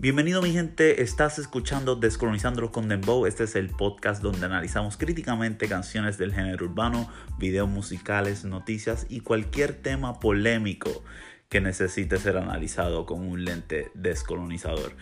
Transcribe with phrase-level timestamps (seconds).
[0.00, 3.26] Bienvenido mi gente, estás escuchando Descolonizándolos con Dembow.
[3.26, 9.20] Este es el podcast donde analizamos críticamente canciones del género urbano, videos musicales, noticias y
[9.20, 11.04] cualquier tema polémico
[11.50, 14.96] que necesite ser analizado con un lente descolonizador.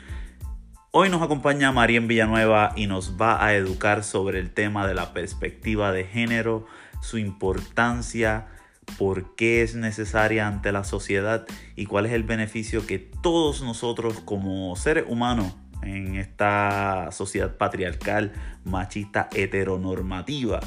[0.91, 5.15] Hoy nos acompaña Marien Villanueva y nos va a educar sobre el tema de la
[5.15, 6.67] perspectiva de género,
[7.03, 8.49] su importancia,
[8.96, 14.21] por qué es necesaria ante la sociedad y cuál es el beneficio que todos nosotros
[14.21, 18.32] como seres humanos en esta sociedad patriarcal,
[18.64, 20.61] machista, heteronormativa,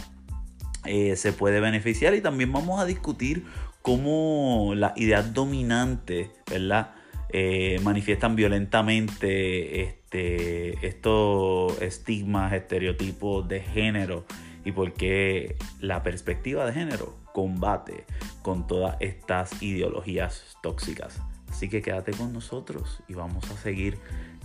[0.85, 3.45] eh, se puede beneficiar y también vamos a discutir
[3.81, 6.91] cómo la idea dominante, ¿verdad?
[7.33, 14.25] Eh, manifiestan violentamente este, estos estigmas, estereotipos de género
[14.63, 18.05] y por qué la perspectiva de género combate
[18.41, 21.21] con todas estas ideologías tóxicas.
[21.49, 23.97] Así que quédate con nosotros y vamos a seguir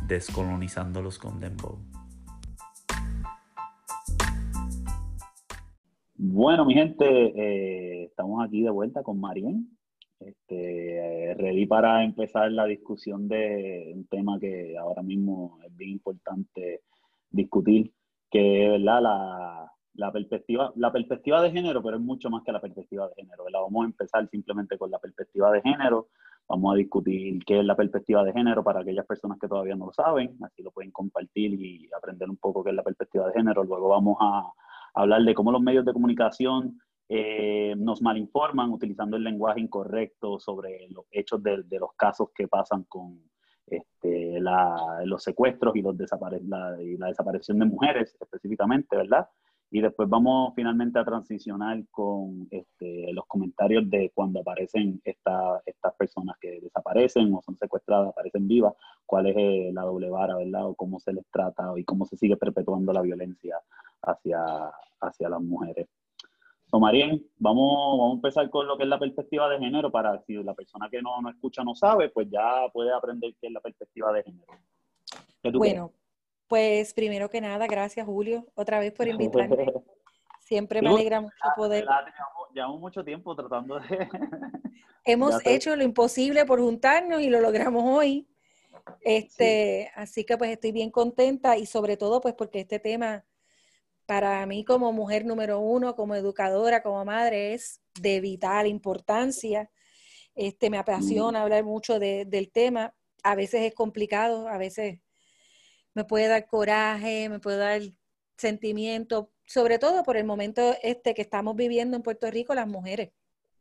[0.06, 1.78] descolonizándolos con Dembow.
[6.18, 9.70] Bueno, mi gente, eh, estamos aquí de vuelta con Marien.
[10.18, 16.80] Este, ready para empezar la discusión de un tema que ahora mismo es bien importante
[17.30, 17.92] discutir,
[18.30, 22.60] que es la, la perspectiva, la perspectiva de género, pero es mucho más que la
[22.60, 23.44] perspectiva de género.
[23.52, 26.08] Vamos a empezar simplemente con la perspectiva de género.
[26.48, 29.86] Vamos a discutir qué es la perspectiva de género para aquellas personas que todavía no
[29.86, 30.36] lo saben.
[30.42, 33.64] Así lo pueden compartir y aprender un poco qué es la perspectiva de género.
[33.64, 34.52] Luego vamos a
[34.94, 40.88] hablar de cómo los medios de comunicación eh, nos malinforman utilizando el lenguaje incorrecto sobre
[40.90, 43.20] los hechos de, los casos que pasan con
[43.66, 44.40] este,
[45.04, 45.96] los secuestros y, los
[46.46, 49.28] la, y la desaparición de mujeres específicamente, ¿verdad?
[49.70, 56.36] Y después vamos finalmente a transicionar con este, los comentarios de cuando aparecen estas personas
[56.40, 60.66] que desaparecen o son secuestradas, aparecen vivas, cuál es eh, la doble vara, ¿verdad?
[60.66, 63.58] O cómo se les trata y cómo se sigue perpetuando la violencia
[64.02, 64.44] hacia,
[65.00, 65.88] hacia las mujeres.
[66.66, 70.20] So, Marien, vamos, vamos a empezar con lo que es la perspectiva de género para
[70.22, 73.52] si la persona que no, no escucha no sabe, pues ya puede aprender qué es
[73.52, 74.52] la perspectiva de género.
[75.52, 75.92] Bueno,
[76.48, 79.66] pues primero que nada, gracias Julio, otra vez por invitarme.
[80.40, 81.84] Siempre me alegra mucho poder.
[82.54, 84.08] Llevamos, mucho tiempo tratando de.
[85.04, 88.28] Hemos hecho lo imposible por juntarnos y lo logramos hoy.
[89.00, 93.24] Este, así que pues estoy bien contenta y sobre todo pues porque este tema
[94.06, 99.68] para mí como mujer número uno, como educadora, como madre, es de vital importancia.
[100.36, 102.94] Este, me apasiona hablar mucho del tema.
[103.24, 105.00] A veces es complicado, a veces
[105.96, 107.80] me puede dar coraje, me puede dar
[108.36, 113.12] sentimiento, sobre todo por el momento este que estamos viviendo en Puerto Rico las mujeres,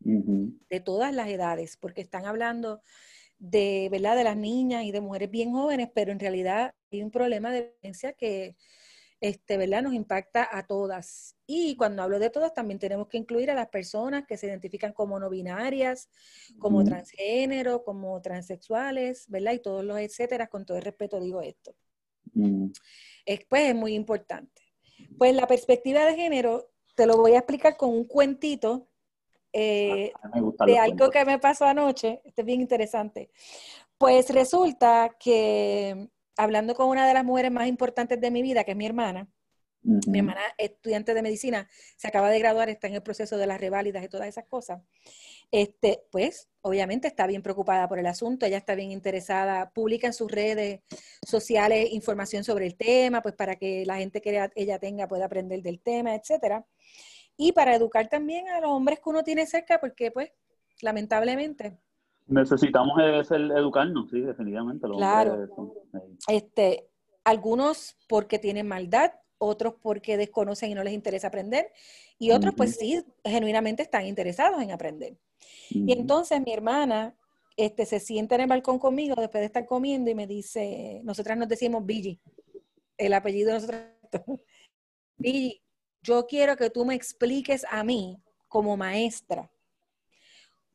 [0.01, 2.81] de todas las edades, porque están hablando
[3.39, 4.17] de, ¿verdad?
[4.17, 7.73] de las niñas y de mujeres bien jóvenes, pero en realidad hay un problema de
[7.81, 8.57] violencia que
[9.21, 9.81] este, ¿verdad?
[9.83, 11.37] nos impacta a todas.
[11.47, 14.91] Y cuando hablo de todas, también tenemos que incluir a las personas que se identifican
[14.91, 16.09] como no binarias,
[16.59, 19.53] como transgénero, como transexuales, ¿verdad?
[19.53, 21.73] Y todos los etcétera, con todo el respeto digo esto.
[22.33, 22.67] Mm.
[23.25, 24.61] Es, pues es muy importante.
[25.17, 28.87] Pues la perspectiva de género te lo voy a explicar con un cuentito
[29.51, 30.11] eh,
[30.65, 32.21] de algo que me pasó anoche.
[32.23, 33.29] Este es bien interesante.
[33.97, 38.71] Pues resulta que hablando con una de las mujeres más importantes de mi vida, que
[38.71, 39.27] es mi hermana,
[39.85, 43.59] mi hermana estudiante de medicina, se acaba de graduar, está en el proceso de las
[43.59, 44.81] reválidas y todas esas cosas.
[45.51, 50.13] Este, pues, obviamente está bien preocupada por el asunto, ella está bien interesada, publica en
[50.13, 50.81] sus redes
[51.25, 55.61] sociales información sobre el tema, pues para que la gente que ella tenga pueda aprender
[55.61, 56.65] del tema, etcétera.
[57.37, 60.31] Y para educar también a los hombres que uno tiene cerca, porque pues,
[60.81, 61.77] lamentablemente,
[62.27, 64.87] Necesitamos educarnos, sí, definitivamente.
[64.87, 65.47] claro.
[66.27, 66.89] este,
[67.23, 69.11] algunos porque tienen maldad,
[69.45, 71.71] otros porque desconocen y no les interesa aprender,
[72.17, 75.17] y otros pues sí, genuinamente están interesados en aprender.
[75.69, 77.15] Y entonces mi hermana
[77.57, 81.37] este, se sienta en el balcón conmigo después de estar comiendo y me dice, nosotras
[81.37, 82.19] nos decimos Billy,
[82.97, 83.81] el apellido de nosotros.
[85.17, 85.61] Billy,
[86.01, 89.51] yo quiero que tú me expliques a mí como maestra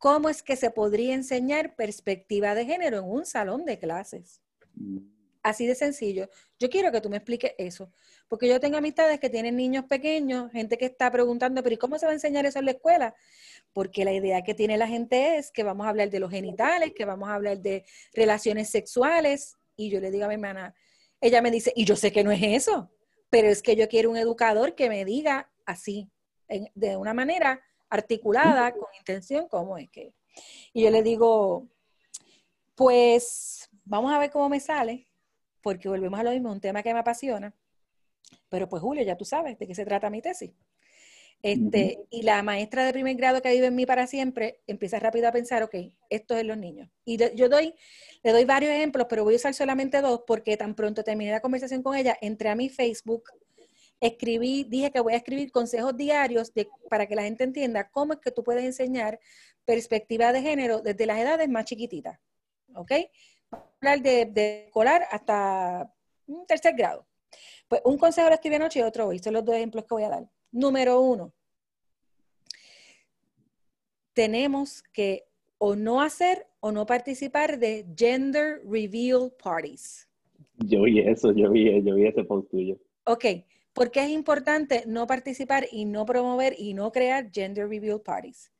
[0.01, 4.41] cómo es que se podría enseñar perspectiva de género en un salón de clases.
[5.43, 6.29] Así de sencillo.
[6.59, 7.91] Yo quiero que tú me expliques eso,
[8.29, 11.99] porque yo tengo amistades que tienen niños pequeños, gente que está preguntando, pero ¿y cómo
[11.99, 13.15] se va a enseñar eso en la escuela?
[13.73, 16.93] Porque la idea que tiene la gente es que vamos a hablar de los genitales,
[16.95, 20.75] que vamos a hablar de relaciones sexuales, y yo le digo a mi hermana,
[21.21, 22.91] ella me dice, y yo sé que no es eso,
[23.31, 26.11] pero es que yo quiero un educador que me diga así,
[26.75, 30.13] de una manera articulada, con intención, cómo es que.
[30.73, 31.69] Y yo le digo,
[32.75, 35.10] pues vamos a ver cómo me sale.
[35.63, 37.55] Porque volvemos a lo mismo, un tema que me apasiona.
[38.49, 40.53] Pero pues Julio, ya tú sabes de qué se trata mi tesis.
[41.43, 45.27] Este, Y la maestra de primer grado que vive en mí para siempre empieza rápido
[45.29, 45.75] a pensar, ok,
[46.11, 46.91] esto es los niños.
[47.05, 47.75] Y yo doy,
[48.23, 51.41] le doy varios ejemplos, pero voy a usar solamente dos porque tan pronto terminé la
[51.41, 53.31] conversación con ella, entré a mi Facebook,
[54.01, 56.53] escribí, dije que voy a escribir consejos diarios
[56.91, 59.19] para que la gente entienda cómo es que tú puedes enseñar
[59.65, 62.19] perspectiva de género desde las edades más chiquititas.
[62.75, 62.93] ¿Ok?
[63.81, 65.91] Hablar de, de escolar hasta
[66.27, 67.07] un tercer grado.
[67.67, 69.19] Pues un consejo lo escribí anoche y otro hoy.
[69.19, 70.29] Son los dos ejemplos que voy a dar.
[70.53, 71.33] Número uno,
[74.13, 75.25] tenemos que
[75.59, 80.09] o no hacer o no participar de gender reveal parties.
[80.59, 82.77] Yo vi eso, yo vi, yo vi ese post tuyo.
[83.05, 83.25] Ok,
[83.73, 88.51] ¿por qué es importante no participar y no promover y no crear gender reveal parties?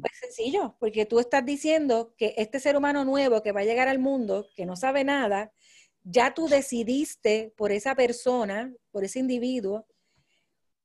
[0.00, 3.88] Pues sencillo, porque tú estás diciendo que este ser humano nuevo que va a llegar
[3.88, 5.52] al mundo, que no sabe nada,
[6.02, 9.86] ya tú decidiste por esa persona, por ese individuo,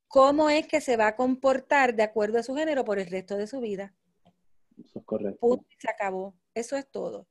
[0.07, 3.37] cómo es que se va a comportar de acuerdo a su género por el resto
[3.37, 3.95] de su vida.
[4.77, 5.39] Eso es correcto.
[5.39, 6.35] Punto se acabó.
[6.53, 7.27] Eso es todo.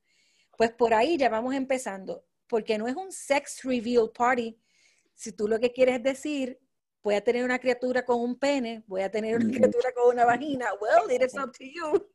[0.57, 4.59] Pues por ahí ya vamos empezando, porque no es un sex reveal party.
[5.15, 6.59] Si tú lo que quieres decir,
[7.03, 9.53] voy a tener una criatura con un pene, voy a tener una mm.
[9.53, 12.07] criatura con una vagina, well, it is up to you.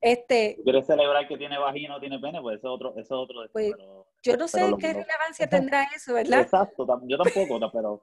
[0.00, 2.40] Este, ¿Quieres celebrar que tiene vagina o tiene pene?
[2.40, 3.36] Pues eso es otro, eso es otro.
[3.52, 3.72] Pues,
[4.22, 6.40] yo no sé qué relevancia tendrá eso, ¿verdad?
[6.40, 8.02] Exacto, yo tampoco, pero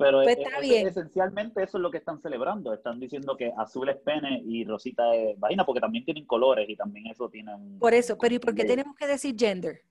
[0.00, 0.38] pero pues
[0.86, 2.72] esencialmente eso es lo que están celebrando.
[2.72, 6.74] Están diciendo que azul es pene y rosita es vagina, porque también tienen colores y
[6.74, 7.78] también eso tiene un...
[7.78, 9.82] Por eso, pero ¿y por qué tenemos que decir gender?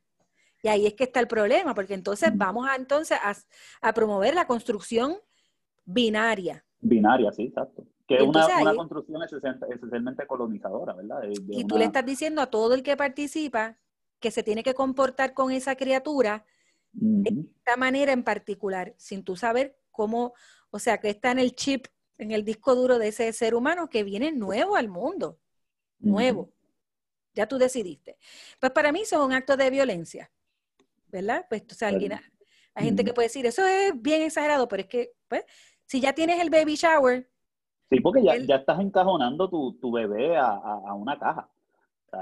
[0.62, 3.18] Y ahí es que está el problema, porque entonces vamos a entonces
[3.82, 5.16] a, promover la construcción
[5.86, 6.66] binaria.
[6.82, 7.86] Binaria, sí, exacto.
[8.08, 11.22] Que es una, construcción esencialmente colonizadora, ¿verdad?
[11.30, 13.78] y tú le estás diciendo a todo el que participa
[14.20, 16.44] que se tiene que comportar con esa criatura
[16.92, 20.34] de esta manera en particular, sin tú saber cómo,
[20.72, 21.86] o sea, que está en el chip,
[22.18, 25.40] en el disco duro de ese ser humano que viene nuevo al mundo,
[26.00, 26.52] nuevo.
[27.34, 28.18] Ya tú decidiste.
[28.60, 30.32] Pues para mí son un acto de violencia,
[31.12, 31.46] ¿verdad?
[31.50, 32.14] Pues, o sea, alguien,
[32.74, 35.44] hay gente que puede decir, eso es bien exagerado, pero es que, pues,
[35.86, 37.30] si ya tienes el baby shower.
[37.90, 41.50] Sí, porque ya, ya estás encajonando tu, tu bebé a, a, una caja.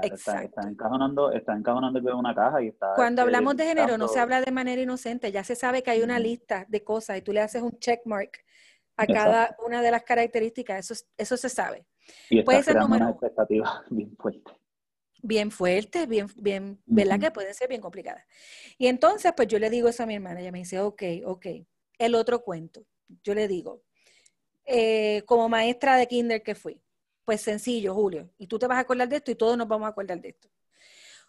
[0.02, 2.94] Está, está, encajonando, está encajonando en una caja y está...
[2.94, 5.90] Cuando este, hablamos de género no se habla de manera inocente, ya se sabe que
[5.90, 8.32] hay una lista de cosas y tú le haces un check mark
[8.98, 11.86] a cada una de las características, eso, eso se sabe.
[12.28, 14.52] Y Puede ser una expectativa bien fuerte.
[15.20, 17.18] Bien fuerte, bien, bien, ¿verdad?
[17.18, 18.24] Que pueden ser bien complicadas.
[18.78, 21.46] Y entonces, pues yo le digo eso a mi hermana, ella me dice, ok, ok,
[21.98, 22.86] el otro cuento.
[23.24, 23.82] Yo le digo,
[24.64, 26.80] eh, como maestra de kinder que fui,
[27.24, 28.30] pues sencillo, Julio.
[28.38, 30.30] Y tú te vas a acordar de esto y todos nos vamos a acordar de
[30.30, 30.48] esto.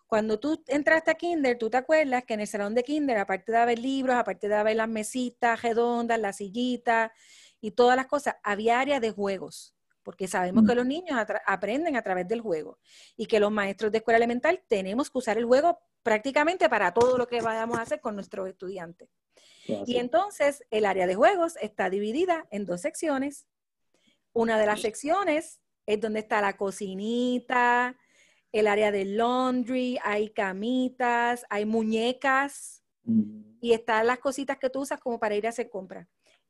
[0.10, 3.52] Cuando tú entraste a Kinder, tú te acuerdas que en el salón de Kinder, aparte
[3.52, 7.12] de haber libros, aparte de haber las mesitas redondas, las sillitas
[7.62, 10.78] y todas las cosas, había área de juegos, porque sabemos que mm.
[10.78, 12.80] los niños aprenden a través del juego
[13.16, 17.18] y que los maestros de escuela elemental tenemos que usar el juego prácticamente para todo
[17.18, 19.10] lo que vayamos a hacer con nuestros estudiantes.
[19.86, 23.46] Y entonces el área de juegos está dividida en dos secciones.
[24.34, 27.96] Una de las secciones es donde está la cocinita,
[28.52, 32.84] el área de laundry, hay camitas, hay muñecas
[33.62, 36.08] y están las cositas que tú usas como para ir a hacer compras.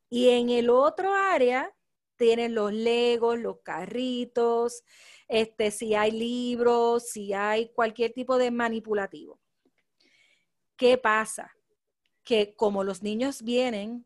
[0.10, 1.74] Y en el otro área
[2.20, 4.84] tienen los legos, los carritos,
[5.28, 9.40] este, si hay libros, si hay cualquier tipo de manipulativo.
[10.76, 11.52] ¿Qué pasa?
[12.24, 14.06] Que como los niños vienen,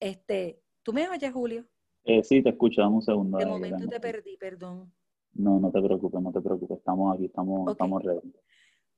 [0.00, 1.66] este, ¿tú me oyes, Julio?
[2.04, 3.38] Eh, sí, te escucho, dame un segundo.
[3.38, 4.92] De momento te perdí, perdón.
[5.32, 8.32] No, no te preocupes, no te preocupes, estamos aquí, estamos, estamos ready.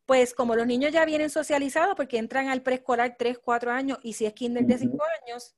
[0.05, 4.13] Pues como los niños ya vienen socializados porque entran al preescolar 3, 4 años y
[4.13, 5.57] si es kinder de 5 años,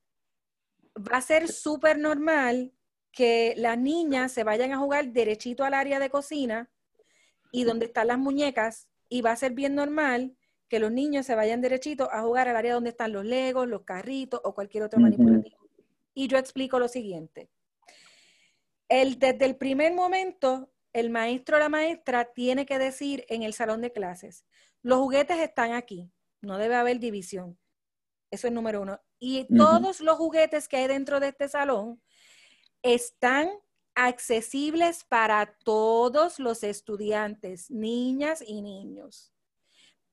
[0.98, 2.72] va a ser súper normal
[3.12, 6.70] que las niñas se vayan a jugar derechito al área de cocina
[7.50, 10.36] y donde están las muñecas y va a ser bien normal
[10.68, 13.82] que los niños se vayan derechito a jugar al área donde están los legos, los
[13.82, 15.56] carritos o cualquier otro manipulativo.
[16.14, 17.50] Y yo explico lo siguiente.
[18.88, 23.54] El, desde el primer momento, el maestro o la maestra tiene que decir en el
[23.54, 24.44] salón de clases,
[24.82, 27.58] los juguetes están aquí, no debe haber división.
[28.30, 29.00] Eso es número uno.
[29.18, 32.00] Y todos los juguetes que hay dentro de este salón
[32.82, 33.48] están
[33.94, 39.32] accesibles para todos los estudiantes, niñas y niños.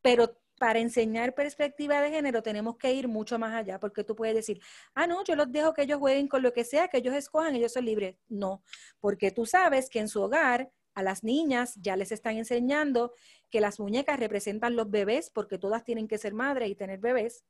[0.01, 4.35] Pero para enseñar perspectiva de género tenemos que ir mucho más allá, porque tú puedes
[4.35, 4.61] decir,
[4.93, 7.55] ah, no, yo los dejo que ellos jueguen con lo que sea, que ellos escojan,
[7.55, 8.17] ellos son libres.
[8.29, 8.63] No,
[8.99, 13.11] porque tú sabes que en su hogar A las niñas ya les están enseñando
[13.49, 17.43] que las muñecas representan los bebés porque todas tienen que ser madres y tener bebés,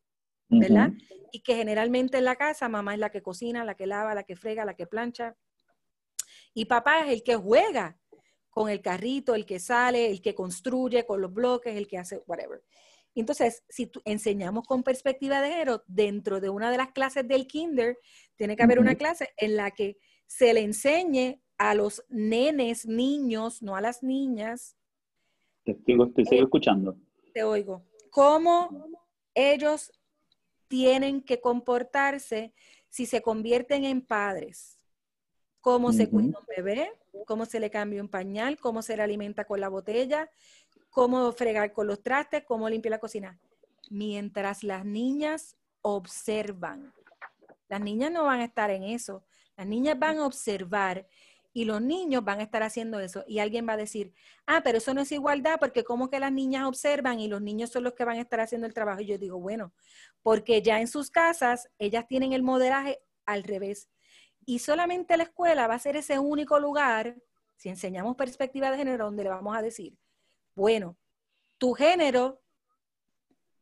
[0.50, 0.92] ¿verdad?
[1.32, 4.24] Y que generalmente en la casa mamá es la que cocina, la que lava, la
[4.24, 5.36] que frega, la que plancha.
[6.54, 8.00] Y papá es el que juega
[8.50, 12.24] con el carrito, el que sale, el que construye con los bloques, el que hace
[12.26, 12.64] whatever.
[13.14, 17.98] Entonces, si enseñamos con perspectiva de género, dentro de una de las clases del kinder,
[18.36, 19.98] tiene que haber una clase en la que
[20.28, 24.78] se le enseñe a los nenes, niños, no a las niñas.
[25.64, 26.98] Te sigo, te sigo eh, escuchando.
[27.34, 27.86] Te oigo.
[28.10, 28.70] Cómo
[29.34, 29.92] ellos
[30.76, 32.54] tienen que comportarse
[32.90, 34.78] si se convierten en padres.
[35.62, 36.92] Cómo se cuida un bebé,
[37.26, 40.30] cómo se le cambia un pañal, cómo se le alimenta con la botella,
[40.90, 43.40] cómo fregar con los trastes, cómo limpiar la cocina.
[43.90, 46.94] Mientras las niñas observan.
[47.70, 49.24] Las niñas no van a estar en eso.
[49.56, 51.08] Las niñas van a observar
[51.56, 53.24] y los niños van a estar haciendo eso.
[53.30, 54.14] Y alguien va a decir,
[54.46, 57.70] ah, pero eso no es igualdad porque como que las niñas observan y los niños
[57.70, 59.00] son los que van a estar haciendo el trabajo.
[59.00, 59.72] Y yo digo, bueno,
[60.22, 63.88] porque ya en sus casas ellas tienen el modelaje al revés.
[64.46, 67.16] Y solamente la escuela va a ser ese único lugar,
[67.56, 69.98] si enseñamos perspectiva de género, donde le vamos a decir,
[70.56, 70.98] bueno,
[71.58, 72.42] tu género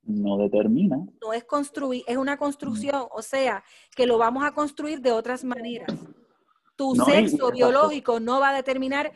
[0.02, 0.98] no determina.
[1.22, 3.64] No es construir, es una construcción, o sea,
[3.96, 5.96] que lo vamos a construir de otras maneras.
[6.76, 9.12] Tu sexo biológico no va a determinar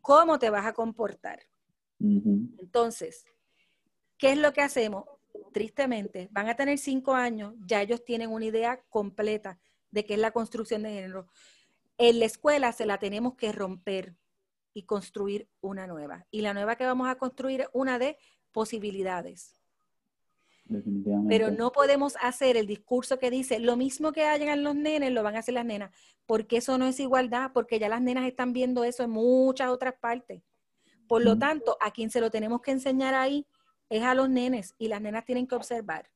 [0.00, 1.40] cómo te vas a comportar.
[2.00, 3.24] Entonces,
[4.18, 5.04] ¿qué es lo que hacemos?
[5.52, 9.58] Tristemente, van a tener cinco años, ya ellos tienen una idea completa
[9.90, 11.28] de qué es la construcción de género.
[11.98, 14.16] En la escuela se la tenemos que romper
[14.74, 16.26] y construir una nueva.
[16.30, 18.18] Y la nueva que vamos a construir es una de
[18.50, 19.61] posibilidades.
[21.28, 25.22] Pero no podemos hacer el discurso que dice lo mismo que hagan los nenes, lo
[25.22, 25.90] van a hacer las nenas,
[26.26, 29.94] porque eso no es igualdad, porque ya las nenas están viendo eso en muchas otras
[30.00, 30.42] partes.
[31.06, 33.46] Por lo tanto, a quien se lo tenemos que enseñar ahí
[33.88, 36.10] es a los nenes y las nenas tienen que observar.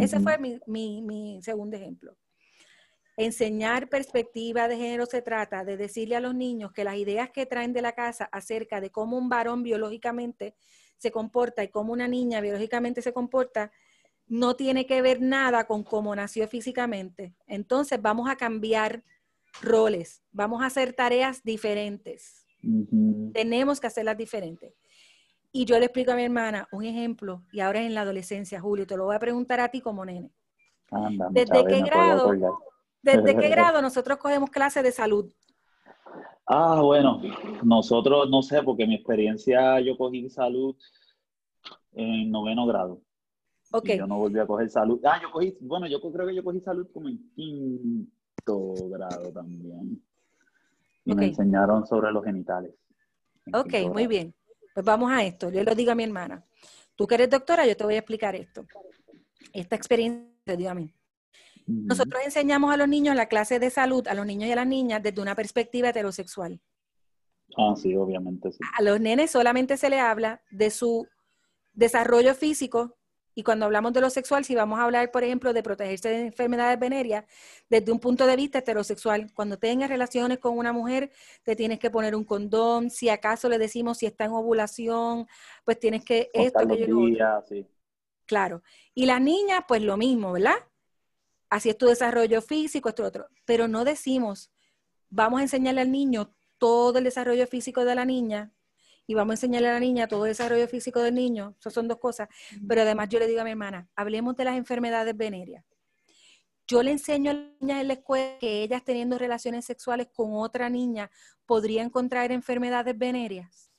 [0.00, 2.16] Ese fue mi, mi segundo ejemplo.
[3.16, 7.46] Enseñar perspectiva de género se trata de decirle a los niños que las ideas que
[7.46, 10.56] traen de la casa acerca de cómo un varón biológicamente
[10.96, 13.70] se comporta y cómo una niña biológicamente se comporta,
[14.26, 17.34] no tiene que ver nada con cómo nació físicamente.
[17.46, 19.04] Entonces vamos a cambiar
[19.62, 22.46] roles, vamos a hacer tareas diferentes.
[23.32, 24.74] Tenemos que hacerlas diferentes.
[25.52, 28.60] Y yo le explico a mi hermana un ejemplo, y ahora es en la adolescencia,
[28.60, 30.32] Julio, te lo voy a preguntar a ti como nene.
[31.30, 32.32] ¿Desde qué grado?
[33.02, 35.32] ¿Desde qué grado nosotros cogemos clases de salud?
[36.46, 37.20] Ah, bueno,
[37.62, 40.76] nosotros no sé, porque mi experiencia yo cogí salud
[41.92, 43.00] en noveno grado.
[43.82, 45.00] Yo no volví a coger salud.
[45.04, 50.00] Ah, yo cogí, bueno, yo creo que yo cogí salud como en quinto grado también.
[51.04, 52.72] Y me enseñaron sobre los genitales.
[53.52, 54.34] Ok, muy bien.
[54.72, 55.50] Pues vamos a esto.
[55.50, 56.44] Yo lo digo a mi hermana.
[56.96, 58.64] Tú que eres doctora, yo te voy a explicar esto.
[59.52, 60.94] Esta experiencia te dio a mí.
[61.66, 64.66] Nosotros enseñamos a los niños la clase de salud, a los niños y a las
[64.66, 66.60] niñas, desde una perspectiva heterosexual.
[67.56, 68.58] Ah, sí, obviamente sí.
[68.78, 71.06] A los nenes solamente se le habla de su
[71.72, 72.96] desarrollo físico
[73.34, 76.26] y cuando hablamos de lo sexual, si vamos a hablar, por ejemplo, de protegerse de
[76.26, 77.24] enfermedades venéreas,
[77.68, 81.10] desde un punto de vista heterosexual, cuando tengas relaciones con una mujer,
[81.42, 85.26] te tienes que poner un condón, si acaso le decimos si está en ovulación,
[85.64, 86.60] pues tienes que esto,
[87.48, 87.66] sí.
[88.26, 88.62] Claro.
[88.94, 90.56] Y las niñas, pues lo mismo, ¿verdad?
[91.54, 93.28] así es tu desarrollo físico, esto otro.
[93.44, 94.50] Pero no decimos,
[95.08, 98.52] vamos a enseñarle al niño todo el desarrollo físico de la niña
[99.06, 101.54] y vamos a enseñarle a la niña todo el desarrollo físico del niño.
[101.58, 102.28] Esas son dos cosas.
[102.66, 105.64] Pero además yo le digo a mi hermana, hablemos de las enfermedades venéreas.
[106.66, 110.30] Yo le enseño a las niñas en la escuela que ellas teniendo relaciones sexuales con
[110.32, 111.10] otra niña
[111.44, 113.70] podrían contraer enfermedades venéreas.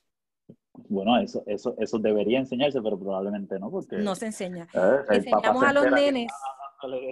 [0.88, 3.96] Bueno, eso, eso, eso debería enseñarse, pero probablemente no, porque...
[3.96, 4.68] No se enseña.
[4.74, 6.30] Eh, Enseñamos a los nenes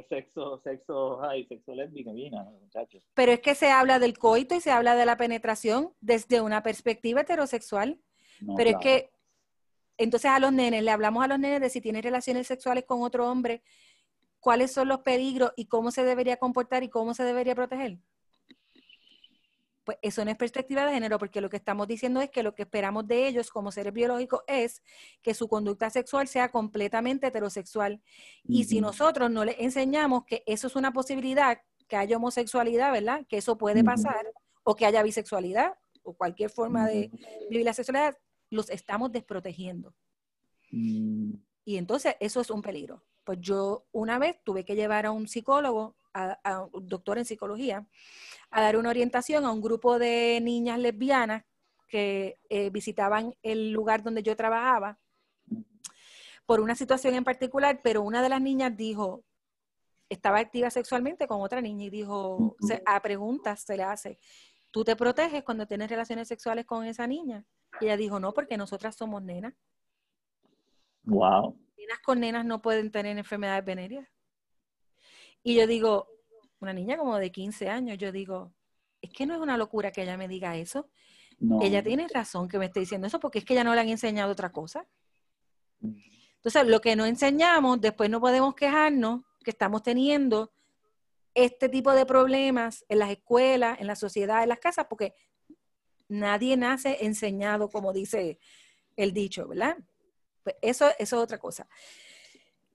[0.09, 3.03] sexo, sexo, ay, sexo lésbico, muchachos.
[3.15, 6.63] Pero es que se habla del coito y se habla de la penetración desde una
[6.63, 8.01] perspectiva heterosexual.
[8.57, 9.11] Pero es que,
[9.97, 13.03] entonces a los nenes, le hablamos a los nenes de si tienen relaciones sexuales con
[13.03, 13.63] otro hombre,
[14.41, 17.99] cuáles son los peligros y cómo se debería comportar y cómo se debería proteger.
[19.85, 22.55] Pues eso no es perspectiva de género, porque lo que estamos diciendo es que lo
[22.55, 24.83] que esperamos de ellos como seres biológicos es
[25.23, 28.03] que su conducta sexual sea completamente heterosexual.
[28.45, 33.27] Y si nosotros no les enseñamos que eso es una posibilidad, que haya homosexualidad, ¿verdad?
[33.29, 34.27] Que eso puede pasar,
[34.63, 37.11] o que haya bisexualidad, o cualquier forma de
[37.51, 38.17] vivir la sexualidad,
[38.51, 39.95] los estamos desprotegiendo.
[40.71, 41.35] Mm.
[41.67, 43.03] Y entonces eso es un peligro.
[43.25, 47.87] Pues yo una vez tuve que llevar a un psicólogo, a un doctor en psicología,
[48.51, 51.45] a dar una orientación a un grupo de niñas lesbianas
[51.89, 54.99] que eh, visitaban el lugar donde yo trabajaba
[56.47, 59.25] por una situación en particular, pero una de las niñas dijo,
[60.09, 64.19] estaba activa sexualmente con otra niña y dijo, a preguntas se le hace,
[64.71, 67.45] ¿tú te proteges cuando tienes relaciones sexuales con esa niña?
[67.81, 69.55] Y ella dijo, no, porque nosotras somos nenas.
[71.05, 71.59] Wow.
[71.77, 74.09] Nenas con nenas no pueden tener enfermedades venéreas.
[75.45, 76.09] Y yo digo,
[76.59, 78.55] una niña como de 15 años, yo digo,
[79.03, 80.89] es que no es una locura que ella me diga eso.
[81.61, 83.89] Ella tiene razón que me esté diciendo eso porque es que ella no le han
[83.89, 84.89] enseñado otra cosa.
[85.83, 90.55] Entonces, lo que no enseñamos, después no podemos quejarnos que estamos teniendo
[91.35, 95.15] este tipo de problemas en las escuelas, en la sociedad, en las casas, porque
[96.09, 98.39] nadie nace enseñado, como dice
[98.97, 99.77] el dicho, ¿verdad?
[100.43, 101.69] Pues eso, eso es otra cosa.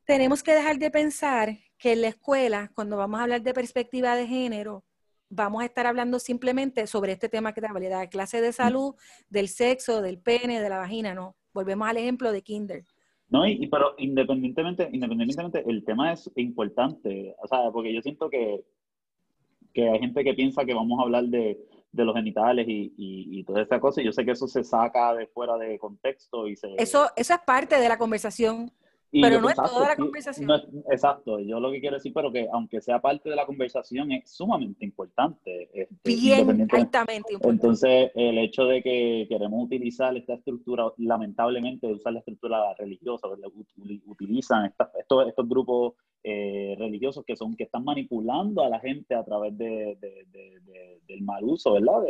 [0.05, 4.15] Tenemos que dejar de pensar que en la escuela, cuando vamos a hablar de perspectiva
[4.15, 4.83] de género,
[5.29, 8.95] vamos a estar hablando simplemente sobre este tema que te hablé, de clase de salud,
[9.29, 11.35] del sexo, del pene, de la vagina, no.
[11.53, 12.83] Volvemos al ejemplo de Kinder.
[13.29, 18.65] No, y, pero independientemente, independientemente, el tema es importante, o sea, porque yo siento que,
[19.73, 21.59] que hay gente que piensa que vamos a hablar de,
[21.91, 24.63] de los genitales y, y, y, toda esa cosa, y yo sé que eso se
[24.63, 26.73] saca de fuera de contexto y se...
[26.77, 28.71] Eso, eso es parte de la conversación,
[29.11, 30.49] pero no es toda la conversación.
[30.91, 34.31] exacto, yo lo que quiero decir, pero que aunque sea parte de la conversación, es
[34.31, 35.69] sumamente importante.
[35.73, 37.49] Este, Bien, altamente importante.
[37.49, 43.27] Entonces, el hecho de que queremos utilizar esta estructura, lamentablemente, usar la estructura religiosa,
[44.05, 49.23] utilizan estos, estos grupos eh, religiosos que son que están manipulando a la gente a
[49.23, 49.97] través de,
[51.07, 52.03] del mal uso, ¿verdad?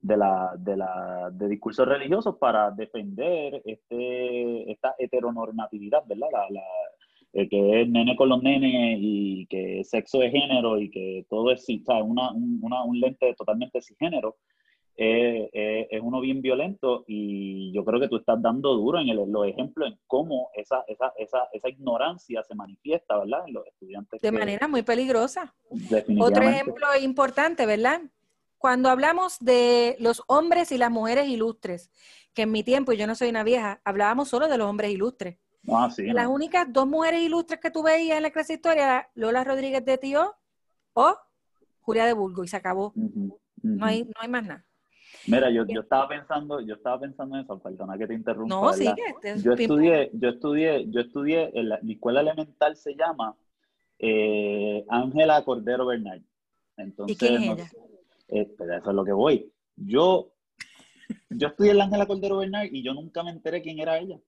[0.00, 6.28] De, la, de, la, de discursos religiosos para defender este, esta heteronormatividad, ¿verdad?
[6.30, 6.62] La, la,
[7.32, 11.50] eh, que es nene con los nenes y que sexo de género y que todo
[11.50, 11.66] es
[12.04, 14.36] una, una, un lente totalmente cisgénero.
[15.00, 19.08] Eh, eh, es uno bien violento y yo creo que tú estás dando duro en
[19.08, 23.46] el, los ejemplos en cómo esa, esa, esa, esa ignorancia se manifiesta, ¿verdad?
[23.46, 24.20] En los estudiantes.
[24.20, 25.54] De manera muy peligrosa.
[26.18, 28.00] Otro ejemplo importante, ¿verdad?
[28.58, 31.90] Cuando hablamos de los hombres y las mujeres ilustres,
[32.34, 34.90] que en mi tiempo, y yo no soy una vieja, hablábamos solo de los hombres
[34.90, 35.38] ilustres.
[35.70, 38.84] Ah, sí, Las únicas dos mujeres ilustres que tú veías en la clase de historia
[38.84, 40.34] eran Lola Rodríguez de Tío
[40.92, 41.16] o
[41.80, 42.92] Julia de Bulgo, y se acabó.
[43.62, 44.64] No, hay, no hay más nada.
[45.26, 48.54] Mira, yo, yo estaba pensando, yo estaba pensando en eso, perdona que te interrumpa.
[48.54, 48.86] No, sí,
[49.42, 53.36] yo estudié, yo estudié, yo estudié, en la, mi escuela elemental se llama
[53.98, 56.24] eh, Ángela Cordero Bernal.
[56.76, 57.70] Entonces, ¿Y quién es ella?
[58.28, 59.52] Eh, eso es lo que voy.
[59.76, 60.32] Yo,
[61.30, 64.18] yo estudié en Ángela Cordero Bernal y yo nunca me enteré quién era ella.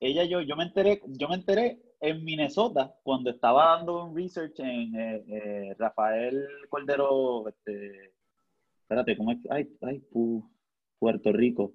[0.00, 4.60] Ella, yo, yo me enteré, yo me enteré en Minnesota cuando estaba dando un research
[4.60, 8.12] en eh, eh, Rafael Cordero, este,
[8.82, 9.38] espérate, ¿cómo es?
[9.50, 10.02] Ay, ay,
[10.98, 11.74] Puerto Rico.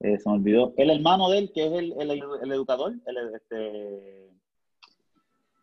[0.00, 0.74] se me olvidó.
[0.76, 4.30] El hermano de él, que es el, el, el educador, el, este,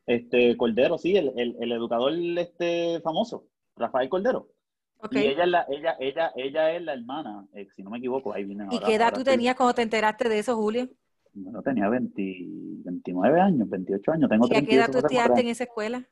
[0.06, 4.50] este Cordero, sí, el, el, educador este famoso, Rafael Cordero.
[5.12, 8.34] Y ella es, la, ella, ella, ella es la hermana, eh, si no me equivoco,
[8.34, 10.90] ahí viene ¿Y qué edad tú tenías cuando te enteraste de eso, Julio?
[11.34, 12.22] Bueno, tenía 20,
[12.86, 14.30] 29 años, 28 años.
[14.30, 16.08] Tengo ¿Y a qué edad tú estudiaste en esa escuela?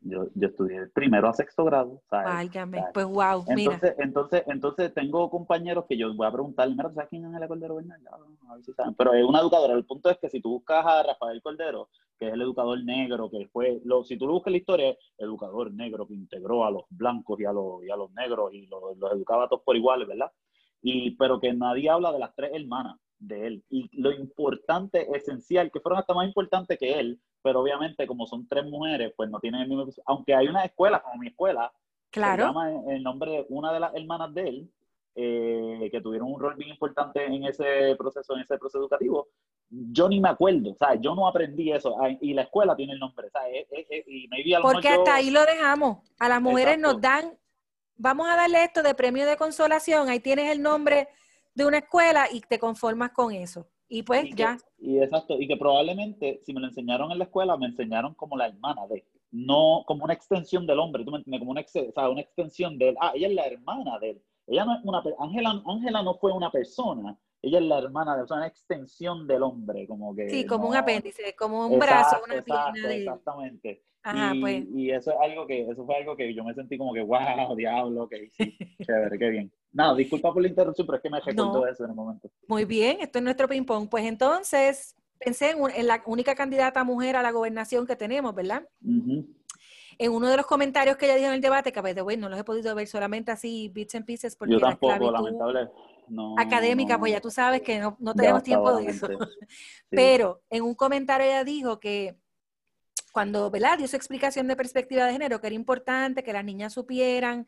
[0.00, 2.02] Yo, yo estudié primero a sexto grado.
[2.10, 3.94] Válgame, pues wow, entonces, mira.
[3.98, 7.76] Entonces, entonces tengo compañeros que yo voy a preguntarle, mira, ¿sabes quién es el Cordero
[7.76, 8.00] Bernal?
[8.48, 8.94] A ver si saben.
[8.94, 9.74] Pero es una educadora.
[9.74, 13.30] El punto es que si tú buscas a Rafael Cordero, que es el educador negro,
[13.30, 16.70] que fue, lo, si tú lo buscas en la historia, educador negro que integró a
[16.70, 19.62] los blancos y a los, y a los negros y los, los educaba a todos
[19.62, 20.30] por iguales, ¿verdad?
[20.82, 23.64] Y, pero que nadie habla de las tres hermanas de él.
[23.70, 28.46] Y lo importante, esencial, que fueron hasta más importantes que él, pero obviamente como son
[28.48, 29.86] tres mujeres, pues no tienen el mismo...
[30.06, 31.72] Aunque hay una escuela, como mi escuela,
[32.10, 32.42] claro.
[32.42, 34.70] se llama el nombre de una de las hermanas de él,
[35.18, 39.28] eh, que tuvieron un rol bien importante en ese proceso, en ese proceso educativo,
[39.68, 42.98] yo ni me acuerdo, o sea, yo no aprendí eso, y la escuela tiene el
[42.98, 43.66] nombre, ¿sabes?
[44.06, 44.28] y
[44.62, 47.36] Porque hasta ahí lo dejamos, a las mujeres nos dan,
[47.96, 51.08] vamos a darle esto de premio de consolación, ahí tienes el nombre
[51.54, 53.66] de una escuela y te conformas con eso.
[53.88, 54.58] Y pues ya.
[54.78, 58.36] y exacto, y que probablemente si me lo enseñaron en la escuela, me enseñaron como
[58.36, 61.92] la hermana de, no como una extensión del hombre, tú me entiendes, como una, o
[61.92, 62.96] sea, una extensión de él.
[63.00, 64.22] Ah, ella es la hermana de él.
[64.48, 67.16] Ella no es una, Ángela no fue una persona,
[67.48, 70.28] ella es la hermana de, o sea, una extensión del hombre, como que.
[70.28, 72.98] Sí, como un apéndice, como un brazo, una pierna de.
[72.98, 73.82] Exactamente.
[74.02, 74.64] Ajá, y, pues.
[74.72, 77.56] y eso es algo que, eso fue algo que yo me sentí como que, wow,
[77.56, 78.56] diablo, que sí,
[78.86, 79.52] chévere, qué bien.
[79.72, 82.30] No, disculpa por la interrupción, pero es que me recordó eso en el momento.
[82.46, 83.88] Muy bien, esto es nuestro ping-pong.
[83.90, 88.66] Pues entonces, pensé en, la única candidata mujer a la gobernación que tenemos, ¿verdad?
[89.98, 92.28] En uno de los comentarios que ella dijo en el debate, que de bueno, no
[92.30, 95.68] los he podido ver solamente así, bits and pieces, porque Yo tampoco, lamentable.
[96.38, 99.08] Académica, pues ya tú sabes que no, tenemos tiempo de eso.
[99.90, 102.16] Pero en un comentario ella dijo que
[103.12, 103.78] cuando, ¿verdad?
[103.78, 107.46] Dio su explicación de perspectiva de género, que era importante que las niñas supieran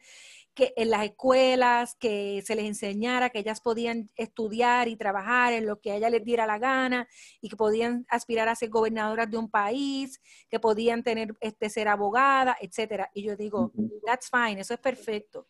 [0.58, 5.66] que en las escuelas, que se les enseñara que ellas podían estudiar y trabajar en
[5.66, 7.06] lo que a ella les diera la gana
[7.40, 11.86] y que podían aspirar a ser gobernadoras de un país, que podían tener, este, ser
[11.86, 13.08] abogada, etcétera.
[13.14, 13.70] Y yo digo,
[14.04, 15.46] that's fine, eso es perfecto.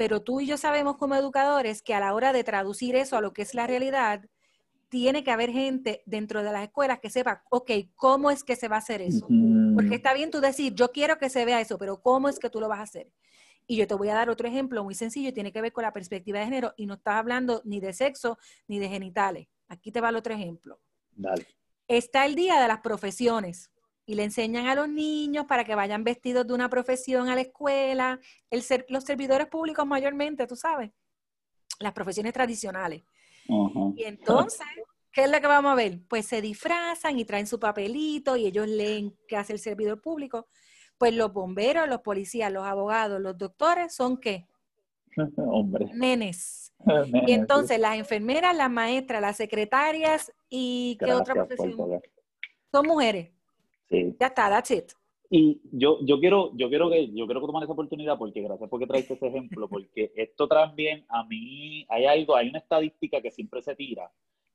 [0.00, 3.20] Pero tú y yo sabemos como educadores que a la hora de traducir eso a
[3.20, 4.24] lo que es la realidad,
[4.88, 8.68] tiene que haber gente dentro de las escuelas que sepa, ok, ¿cómo es que se
[8.68, 9.28] va a hacer eso?
[9.74, 12.48] Porque está bien tú decir, yo quiero que se vea eso, pero ¿cómo es que
[12.48, 13.12] tú lo vas a hacer?
[13.66, 15.92] Y yo te voy a dar otro ejemplo muy sencillo, tiene que ver con la
[15.92, 19.48] perspectiva de género y no estás hablando ni de sexo ni de genitales.
[19.68, 20.80] Aquí te va el otro ejemplo.
[21.10, 21.46] Dale.
[21.88, 23.70] Está el día de las profesiones
[24.10, 27.42] y le enseñan a los niños para que vayan vestidos de una profesión a la
[27.42, 28.18] escuela,
[28.50, 30.90] el ser, los servidores públicos mayormente, tú sabes,
[31.78, 33.04] las profesiones tradicionales.
[33.94, 34.66] Y entonces,
[35.12, 36.00] ¿qué es lo que vamos a ver?
[36.08, 40.48] Pues se disfrazan y traen su papelito y ellos leen qué hace el servidor público.
[40.98, 44.48] Pues los bomberos, los policías, los abogados, los doctores son qué?
[45.36, 45.88] Hombres.
[45.94, 46.74] Nenes.
[47.28, 52.00] y entonces las enfermeras, las maestras, las secretarias y qué otra profesión.
[52.72, 53.30] Son mujeres.
[53.90, 54.16] Sí.
[54.20, 54.92] Ya está, that's it.
[55.32, 58.68] Y yo, yo quiero, yo quiero que, yo quiero que tomen esa oportunidad porque gracias
[58.68, 63.20] por que traiste ese ejemplo, porque esto también a mí hay algo, hay una estadística
[63.20, 64.10] que siempre se tira,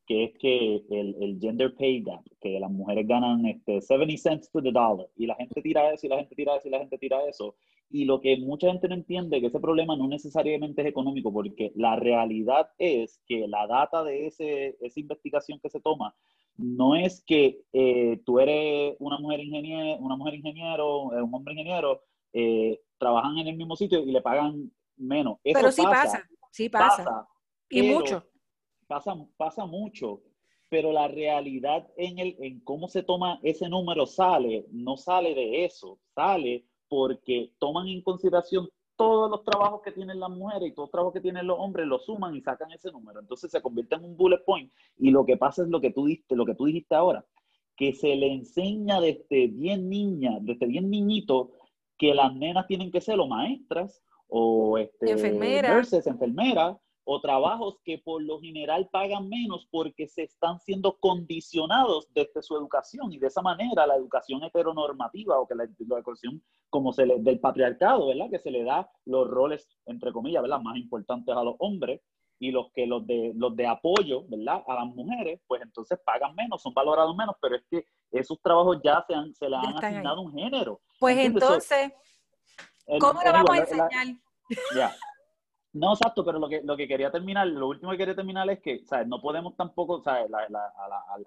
[0.05, 4.51] que es que el, el, gender pay gap, que las mujeres ganan este, 70 cents
[4.51, 6.79] to the dollar, y la gente tira eso, y la gente tira eso, y la
[6.79, 7.55] gente tira eso.
[7.89, 11.71] Y lo que mucha gente no entiende, que ese problema no necesariamente es económico, porque
[11.75, 16.13] la realidad es que la data de ese, esa investigación que se toma
[16.57, 21.53] no es que eh, tú eres una mujer ingeniero, una mujer ingeniero, eh, un hombre
[21.53, 22.01] ingeniero,
[22.33, 25.39] eh, trabajan en el mismo sitio y le pagan menos.
[25.43, 27.27] Pero sí pasa, sí pasa.
[27.69, 28.23] y mucho
[28.87, 30.21] pasa, pasa mucho,
[30.69, 35.65] pero la realidad en, el, en cómo se toma ese número sale, no sale de
[35.65, 40.87] eso, sale porque toman en consideración todos los trabajos que tienen las mujeres y todos
[40.87, 43.19] los trabajos que tienen los hombres, lo suman y sacan ese número.
[43.19, 46.05] Entonces se convierte en un bullet point y lo que pasa es lo que tú
[46.05, 47.25] dijiste, lo que tú dijiste ahora,
[47.75, 51.51] que se le enseña desde bien niña, desde bien niñito,
[51.97, 56.77] que las nenas tienen que ser o maestras o este, enfermeras, enfermeras
[57.07, 62.57] o trabajos que por lo general pagan menos porque se están siendo condicionados desde su
[62.57, 67.19] educación y de esa manera la educación heteronormativa o que la, educación como se le,
[67.19, 68.29] del patriarcado, ¿verdad?
[68.31, 70.59] Que se le da los roles, entre comillas, ¿verdad?
[70.59, 72.01] Más importantes a los hombres
[72.39, 74.63] y los que los de, los de apoyo, ¿verdad?
[74.67, 78.79] A las mujeres, pues entonces pagan menos, son valorados menos, pero es que esos trabajos
[78.83, 80.81] ya se, han, se le han asignado un género.
[80.99, 81.93] Pues entonces,
[82.99, 84.07] ¿cómo lo vamos a enseñar?
[84.75, 84.95] Ya.
[85.75, 88.61] No, exacto, pero lo que, lo que quería terminar, lo último que quería terminar es
[88.61, 89.07] que, ¿sabes?
[89.07, 90.29] No podemos tampoco, ¿sabes?
[90.29, 90.71] La, la,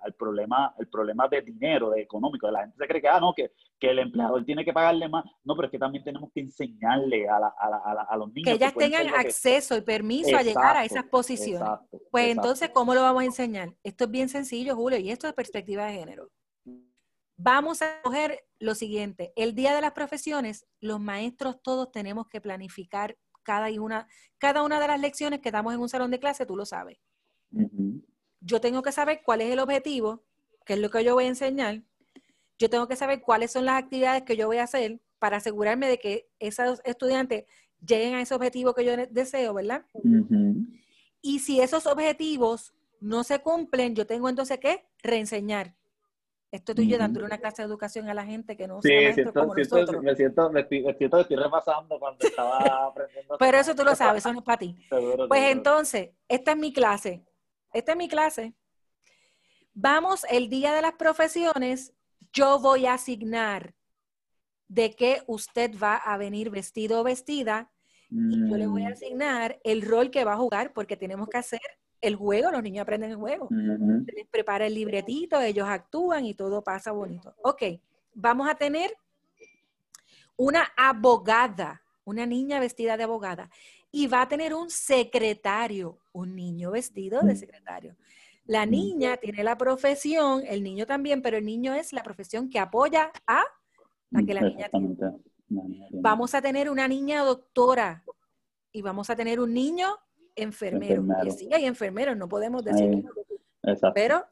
[0.02, 3.34] al, problema, el problema de dinero, de económico, la gente se cree que, ah, no,
[3.34, 5.26] que, que el empleador tiene que pagarle más.
[5.44, 8.48] No, pero es que también tenemos que enseñarle a, a los niños.
[8.48, 11.68] Que ellas tengan acceso y permiso a llegar a esas posiciones.
[12.10, 13.74] pues entonces, ¿cómo lo vamos a enseñar?
[13.82, 16.30] Esto es bien sencillo, Julio, y esto es perspectiva de género.
[17.36, 22.40] Vamos a coger lo siguiente, el día de las profesiones, los maestros todos tenemos que
[22.40, 23.16] planificar
[23.48, 24.06] cada una,
[24.36, 26.98] cada una de las lecciones que damos en un salón de clase, tú lo sabes.
[28.40, 30.22] Yo tengo que saber cuál es el objetivo,
[30.66, 31.82] qué es lo que yo voy a enseñar.
[32.58, 35.88] Yo tengo que saber cuáles son las actividades que yo voy a hacer para asegurarme
[35.88, 37.46] de que esos estudiantes
[37.80, 39.86] lleguen a ese objetivo que yo deseo, ¿verdad?
[41.22, 45.74] Y si esos objetivos no se cumplen, yo tengo entonces que reenseñar.
[46.50, 49.34] Esto estoy yo dándole una clase de educación a la gente que no sí, siento,
[49.34, 50.02] como siento, nosotros.
[50.02, 52.58] Me siento, me, estoy, siento estoy repasando cuando estaba
[52.88, 53.36] aprendiendo.
[53.38, 54.74] Pero eso tú lo sabes, eso no es para ti.
[55.28, 57.22] pues entonces, esta es mi clase.
[57.72, 58.54] Esta es mi clase.
[59.74, 61.92] Vamos, el día de las profesiones,
[62.32, 63.74] yo voy a asignar
[64.68, 67.70] de qué usted va a venir vestido o vestida.
[68.10, 68.92] Y yo le voy a mm.
[68.92, 71.60] asignar el rol que va a jugar, porque tenemos que hacer
[72.00, 73.48] el juego, los niños aprenden el juego.
[73.48, 77.34] Se les prepara el libretito, ellos actúan y todo pasa bonito.
[77.42, 77.62] Ok,
[78.14, 78.94] vamos a tener
[80.36, 83.50] una abogada, una niña vestida de abogada,
[83.90, 87.96] y va a tener un secretario, un niño vestido de secretario.
[88.44, 92.58] La niña tiene la profesión, el niño también, pero el niño es la profesión que
[92.58, 93.42] apoya a
[94.10, 94.96] la que la niña tiene.
[95.90, 98.04] Vamos a tener una niña doctora
[98.72, 99.98] y vamos a tener un niño
[100.42, 101.04] enfermeros.
[101.26, 103.04] Y sí hay enfermeros, no podemos decir
[103.94, 104.24] Pero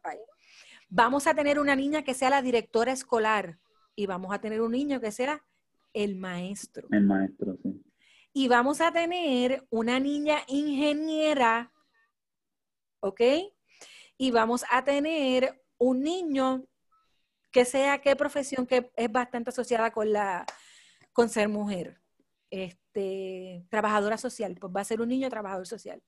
[0.88, 3.58] vamos a tener una niña que sea la directora escolar
[3.94, 5.44] y vamos a tener un niño que será
[5.92, 6.88] el maestro.
[6.90, 7.82] El maestro, sí.
[8.32, 11.72] Y vamos a tener una niña ingeniera
[13.00, 13.20] ¿ok?
[14.18, 16.66] Y vamos a tener un niño
[17.50, 20.44] que sea qué profesión que es bastante asociada con la
[21.12, 22.00] con ser mujer.
[22.50, 22.80] Este,
[23.68, 26.02] trabajadora social, pues va a ser un niño trabajador social.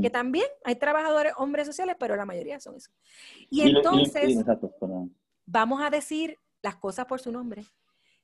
[0.00, 2.90] Que también hay trabajadores hombres sociales, pero la mayoría son eso.
[3.50, 4.36] Y, entonces,
[5.46, 7.64] vamos a decir las cosas por su nombre.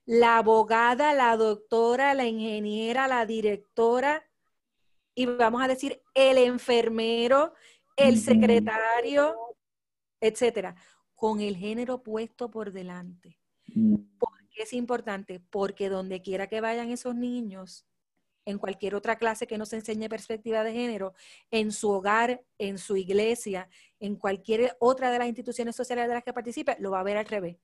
[0.04, 4.24] La abogada, la doctora, la ingeniera, la directora,
[5.14, 7.52] y vamos a decir el enfermero,
[7.96, 9.34] el secretario,
[10.20, 10.76] etcétera
[11.18, 13.40] con el género puesto por delante.
[13.74, 13.96] Mm.
[14.20, 15.40] ¿Por qué es importante?
[15.50, 17.87] Porque donde quiera que vayan esos niños,
[18.48, 21.12] en cualquier otra clase que nos enseñe perspectiva de género,
[21.50, 23.68] en su hogar, en su iglesia,
[24.00, 27.18] en cualquier otra de las instituciones sociales de las que participe, lo va a ver
[27.18, 27.58] al revés.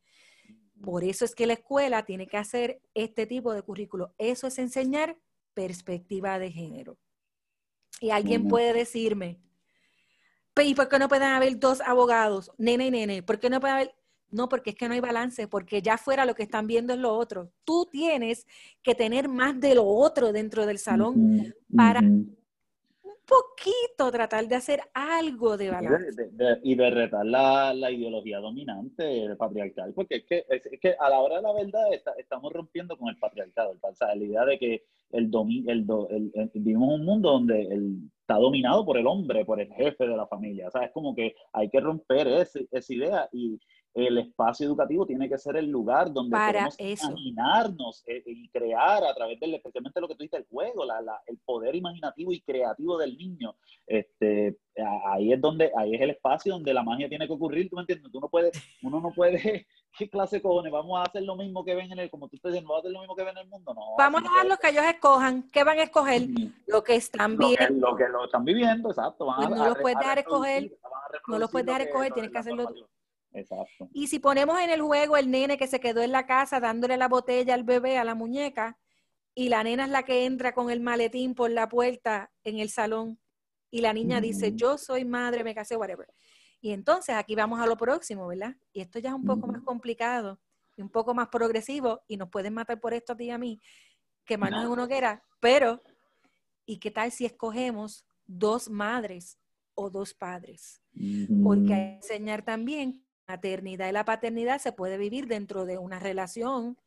[0.83, 4.14] Por eso es que la escuela tiene que hacer este tipo de currículo.
[4.18, 5.16] Eso es enseñar
[5.55, 6.99] perspectiva de género.
[8.01, 9.40] Y alguien puede decirme,
[10.62, 13.23] ¿Y por qué no pueden haber dos abogados, nene y nene?
[13.23, 13.94] ¿Por qué no puede haber?
[14.30, 16.98] No, porque es que no hay balance, porque ya fuera lo que están viendo es
[16.98, 17.50] lo otro.
[17.64, 18.46] Tú tienes
[18.82, 22.37] que tener más de lo otro dentro del salón para un
[23.26, 26.30] poquito tratar de hacer algo de balance.
[26.62, 31.37] y de retar la, ideología dominante patriarcal, porque es que, es, que a la hora
[31.37, 31.84] de la verdad
[32.18, 35.30] estamos rompiendo con el patriarcado, o sea, la idea de que el,
[35.68, 40.06] el, el, vivimos un mundo donde el está dominado por el hombre, por el jefe
[40.06, 40.68] de la familia.
[40.68, 43.60] O sea, es como que hay que romper esa idea y
[43.94, 49.04] el espacio educativo tiene que ser el lugar donde Para podemos imaginarnos eh, y crear
[49.04, 52.40] a través del, especialmente lo que tú dices, el juego, la, el poder imaginativo y
[52.40, 53.54] creativo del niño.
[53.87, 54.59] Este,
[55.07, 57.83] ahí es donde, ahí es el espacio donde la magia tiene que ocurrir, ¿tú me
[57.83, 58.11] entiendes?
[58.11, 58.52] Tú no puedes,
[58.83, 59.66] uno no puede
[59.98, 60.72] ¿qué clase de cojones?
[60.72, 62.88] ¿Vamos a hacer lo mismo que ven en el, como tú estás diciendo, ¿vamos a
[62.88, 63.74] hacer lo mismo que ven en el mundo?
[63.74, 63.94] No.
[63.96, 65.50] Vamos a dejar lo que ellos escojan.
[65.50, 66.22] ¿Qué van a escoger?
[66.66, 67.90] Lo que están viviendo.
[67.90, 69.26] Lo que, lo están viviendo, exacto.
[69.26, 70.72] Van no lo puedes dejar escoger.
[71.28, 72.87] No lo puedes dejar escoger, tienes que hacerlo tú.
[73.35, 73.88] Exacto.
[73.92, 76.97] Y si ponemos en el juego el nene que se quedó en la casa dándole
[76.97, 78.79] la botella al bebé, a la muñeca,
[79.35, 82.70] y la nena es la que entra con el maletín por la puerta en el
[82.70, 83.18] salón,
[83.70, 86.07] y la niña dice, yo soy madre, me casé, whatever.
[86.61, 88.57] Y entonces aquí vamos a lo próximo, ¿verdad?
[88.73, 90.40] Y esto ya es un poco más complicado
[90.77, 93.38] y un poco más progresivo y nos pueden matar por esto a ti y a
[93.38, 93.61] mí,
[94.25, 94.70] que más no.
[94.73, 95.83] uno quiera, pero
[96.64, 99.38] ¿y qué tal si escogemos dos madres
[99.75, 100.81] o dos padres?
[101.42, 105.98] Porque hay que enseñar también maternidad y la paternidad se puede vivir dentro de una
[105.98, 106.78] relación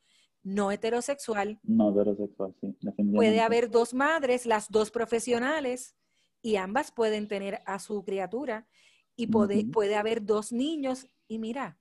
[0.44, 1.60] no heterosexual.
[1.64, 2.78] No heterosexual, sí.
[3.14, 5.96] Puede haber dos madres, las dos profesionales,
[6.42, 8.68] y ambas pueden tener a su criatura
[9.16, 11.78] y puede, puede haber dos niños y mira,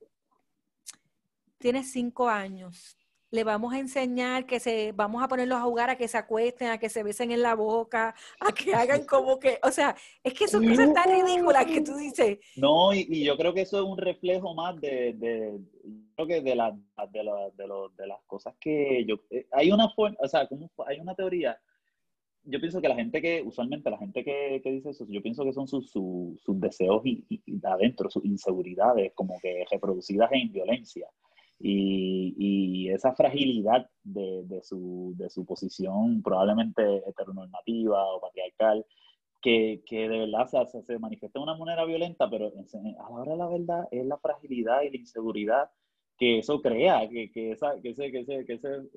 [1.57, 2.97] tiene cinco años.
[3.31, 6.69] Le vamos a enseñar que se, vamos a ponerlos a jugar a que se acuesten,
[6.69, 10.33] a que se besen en la boca, a que hagan como que, o sea, es
[10.33, 12.39] que son cosas tan ridículas que tú dices.
[12.55, 15.59] No, y, yo creo que eso es un reflejo más de, de
[16.15, 17.19] creo que de, la, de,
[17.57, 21.15] de, de, las cosas que yo, eh, hay una forma, o sea, como, hay una
[21.15, 21.59] teoría
[22.47, 25.43] yo pienso que la gente que, usualmente la gente que, que dice eso, yo pienso
[25.43, 27.25] que son sus, sus, deseos y,
[27.63, 31.07] adentro, sus inseguridades, como que reproducidas en violencia.
[31.59, 38.85] Y, y esa fragilidad de, de, su, de su posición probablemente heteronormativa o patriarcal,
[39.41, 43.31] que, que de verdad se, se, manifiesta de una manera violenta, pero a la hora
[43.31, 45.69] de la verdad es la fragilidad y la inseguridad
[46.17, 48.89] que eso crea, que, que, esa, que, ese, que, ese, que ese,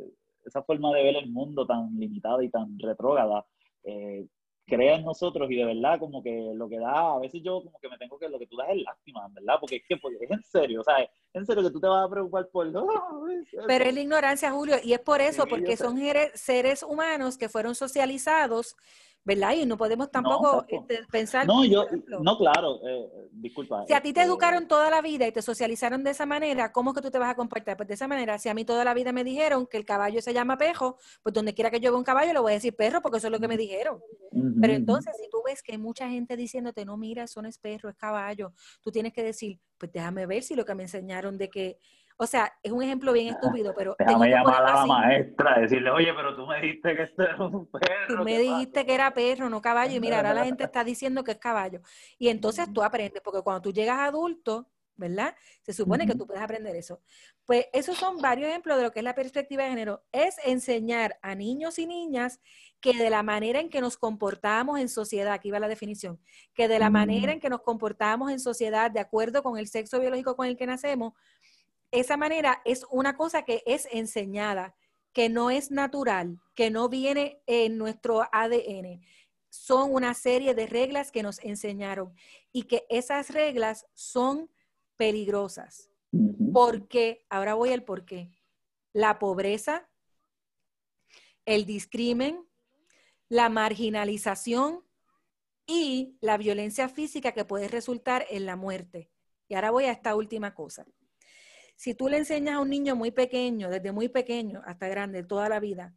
[0.45, 3.45] esa forma de ver el mundo tan limitada y tan retrógrada
[3.85, 4.27] eh,
[4.71, 7.79] crea en nosotros y de verdad como que lo que da, a veces yo como
[7.79, 9.57] que me tengo que, lo que tú das es lástima, ¿verdad?
[9.61, 10.97] Porque es que pues, es en serio, o sea,
[11.35, 12.73] en serio que tú te vas a preocupar por...
[13.67, 15.99] Pero es la ignorancia, Julio, y es por eso, porque son
[16.35, 18.77] seres humanos que fueron socializados
[19.25, 19.55] ¿verdad?
[19.55, 21.47] Y no podemos tampoco este, pensar...
[21.47, 21.87] No, yo,
[22.23, 23.85] no, claro, eh, disculpa.
[23.87, 26.73] Si a ti te este, educaron toda la vida y te socializaron de esa manera,
[26.73, 27.77] ¿cómo es que tú te vas a comportar?
[27.77, 30.23] Pues de esa manera, si a mí toda la vida me dijeron que el caballo
[30.23, 32.75] se llama pejo, pues donde quiera que yo vea un caballo le voy a decir
[32.75, 34.01] perro porque eso es lo que me dijeron.
[34.61, 37.59] Pero entonces, si tú ves que hay mucha gente diciéndote, no, mira, eso no es
[37.59, 41.37] perro, es caballo, tú tienes que decir, pues déjame ver si lo que me enseñaron
[41.37, 41.79] de que
[42.23, 43.97] o sea, es un ejemplo bien estúpido, pero...
[43.99, 47.67] Déjame llamar a la maestra, decirle, oye, pero tú me dijiste que esto era un
[47.73, 48.19] perro.
[48.19, 51.25] Tú me dijiste que era perro, no caballo, y mira, ahora la gente está diciendo
[51.25, 51.81] que es caballo.
[52.19, 55.35] Y entonces tú aprendes, porque cuando tú llegas adulto, ¿verdad?
[55.63, 57.01] Se supone que tú puedes aprender eso.
[57.47, 60.05] Pues esos son varios ejemplos de lo que es la perspectiva de género.
[60.13, 62.39] Es enseñar a niños y niñas
[62.81, 66.21] que de la manera en que nos comportamos en sociedad, aquí va la definición,
[66.55, 70.01] que de la manera en que nos comportamos en sociedad de acuerdo con el sexo
[70.01, 71.15] biológico con el que nacemos,
[71.91, 74.77] esa manera es una cosa que es enseñada,
[75.13, 79.03] que no es natural, que no viene en nuestro ADN.
[79.53, 82.15] son una serie de reglas que nos enseñaron
[82.53, 84.49] y que esas reglas son
[84.97, 85.91] peligrosas.
[86.53, 88.31] Porque, ahora voy al por qué.
[88.93, 89.89] La pobreza,
[91.45, 92.47] el discrimen,
[93.29, 94.85] la marginalización
[95.67, 99.11] y la violencia física que puede resultar en la muerte.
[99.49, 100.87] Y ahora voy a esta última cosa.
[101.81, 105.49] Si tú le enseñas a un niño muy pequeño, desde muy pequeño hasta grande, toda
[105.49, 105.95] la vida,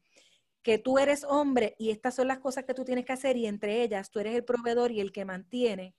[0.61, 3.47] que tú eres hombre y estas son las cosas que tú tienes que hacer y
[3.47, 5.93] entre ellas tú eres el proveedor y el que mantiene,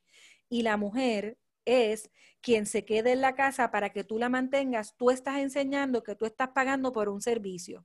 [0.49, 4.97] y la mujer es quien se quede en la casa para que tú la mantengas,
[4.97, 7.85] tú estás enseñando que tú estás pagando por un servicio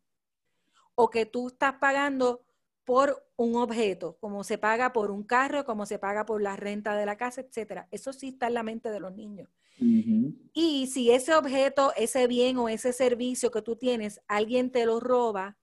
[0.95, 2.45] o que tú estás pagando
[2.89, 6.95] por un objeto, como se paga por un carro, como se paga por la renta
[6.95, 7.87] de la casa, etcétera.
[7.91, 9.47] Eso sí está en la mente de los niños.
[9.77, 14.99] Y si ese objeto, ese bien o ese servicio que tú tienes, alguien te lo
[14.99, 15.59] roba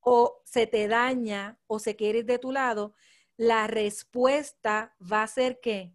[0.00, 2.94] o se te daña o se quiere ir de tu lado,
[3.36, 5.94] la respuesta va a ser que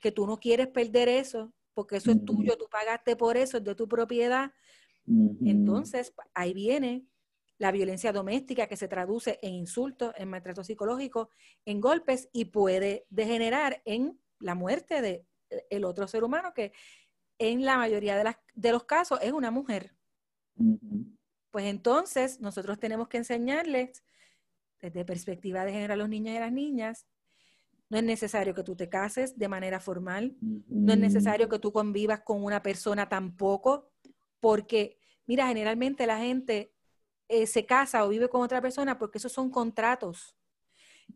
[0.00, 3.64] que tú no quieres perder eso, porque eso es tuyo, tú pagaste por eso, es
[3.64, 4.52] de tu propiedad.
[5.06, 7.06] Entonces, ahí viene
[7.58, 11.30] la violencia doméstica que se traduce en insultos, en maltrato psicológico,
[11.64, 16.72] en golpes y puede degenerar en la muerte de eh, el otro ser humano que
[17.38, 19.94] en la mayoría de, las, de los casos es una mujer.
[21.50, 24.02] Pues entonces nosotros tenemos que enseñarles
[24.80, 27.06] desde perspectiva de género a los niños y a las niñas.
[27.88, 31.72] No es necesario que tú te cases de manera formal, no es necesario que tú
[31.72, 33.90] convivas con una persona tampoco,
[34.40, 36.72] porque, mira, generalmente la gente
[37.28, 40.36] eh, se casa o vive con otra persona porque esos son contratos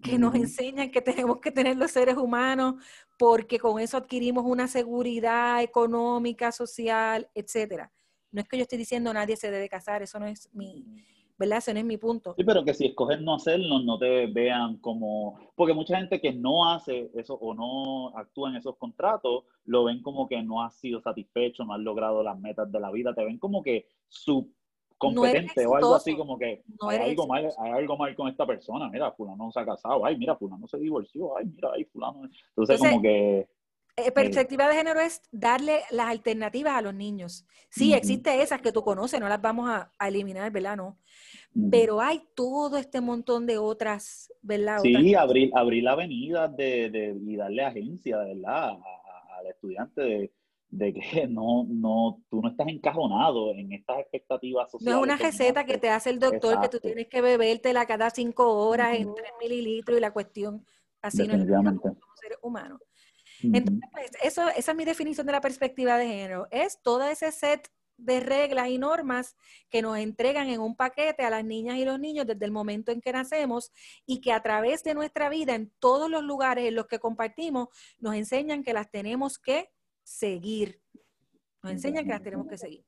[0.03, 2.77] que nos enseñan que tenemos que tener los seres humanos
[3.19, 7.93] porque con eso adquirimos una seguridad económica, social, etcétera.
[8.33, 10.87] No es que yo esté diciendo nadie se debe casar, eso no es mi,
[11.37, 11.59] ¿verdad?
[11.59, 12.35] Ese no es mi punto.
[12.37, 15.39] Sí, pero que si escoges no hacerlo, no te vean como...
[15.55, 20.01] Porque mucha gente que no hace eso o no actúa en esos contratos, lo ven
[20.01, 23.25] como que no has sido satisfecho, no has logrado las metas de la vida, te
[23.25, 24.53] ven como que su
[25.01, 28.89] competente o algo así como que hay, algo mal, hay algo mal con esta persona,
[28.91, 32.29] mira, fulano no se ha casado, ay, mira, fulano se divorció, ay, mira, ay, fulano.
[32.51, 33.49] Entonces, como que...
[33.97, 37.45] Eh, perspectiva de género es darle las alternativas a los niños.
[37.71, 40.77] Sí, existe esas que tú conoces, no las vamos a, eliminar, ¿verdad?
[40.77, 40.99] No.
[41.71, 44.79] Pero hay todo este montón de otras, ¿verdad?
[44.83, 48.73] Sí, abrir, abrir la avenida de, de, y darle agencia, ¿verdad?
[49.39, 50.33] al estudiante de,
[50.71, 54.95] de que no, no, tú no estás encajonado en estas expectativas sociales.
[54.95, 58.11] No es una receta que te hace el doctor que tú tienes que bebértela cada
[58.11, 60.65] cinco horas en tres mililitros y la cuestión
[61.03, 62.81] así no es como seres humanos.
[63.43, 66.47] Entonces, pues, eso, esa es mi definición de la perspectiva de género.
[66.51, 69.37] Es todo ese set de reglas y normas
[69.71, 72.93] que nos entregan en un paquete a las niñas y los niños desde el momento
[72.93, 73.73] en que nacemos
[74.07, 77.69] y que a través de nuestra vida en todos los lugares en los que compartimos
[77.99, 79.71] nos enseñan que las tenemos que
[80.11, 80.83] seguir.
[81.63, 82.85] Nos enseñan que las tenemos que seguir.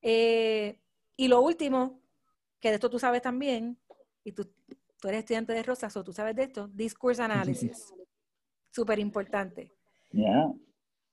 [0.00, 0.80] Eh,
[1.16, 2.02] y lo último,
[2.60, 3.78] que de esto tú sabes también,
[4.24, 4.50] y tú,
[5.00, 7.92] tú eres estudiante de Rosas o tú sabes de esto, discourse analysis.
[8.70, 9.72] Súper importante.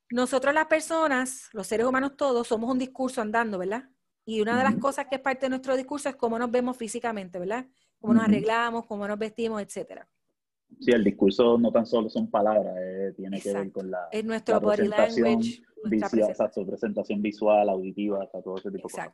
[0.09, 3.89] Nosotros las personas, los seres humanos todos, somos un discurso andando, ¿verdad?
[4.25, 6.77] Y una de las cosas que es parte de nuestro discurso es cómo nos vemos
[6.77, 7.67] físicamente, ¿verdad?
[7.99, 10.07] Cómo nos arreglamos, cómo nos vestimos, etcétera.
[10.81, 14.25] Sí, el discurso no tan solo son palabras, eh, tiene que ver con la, es
[14.25, 19.09] nuestro language, visual, exacto, presentación visual, auditiva, hasta todo ese tipo de cosas.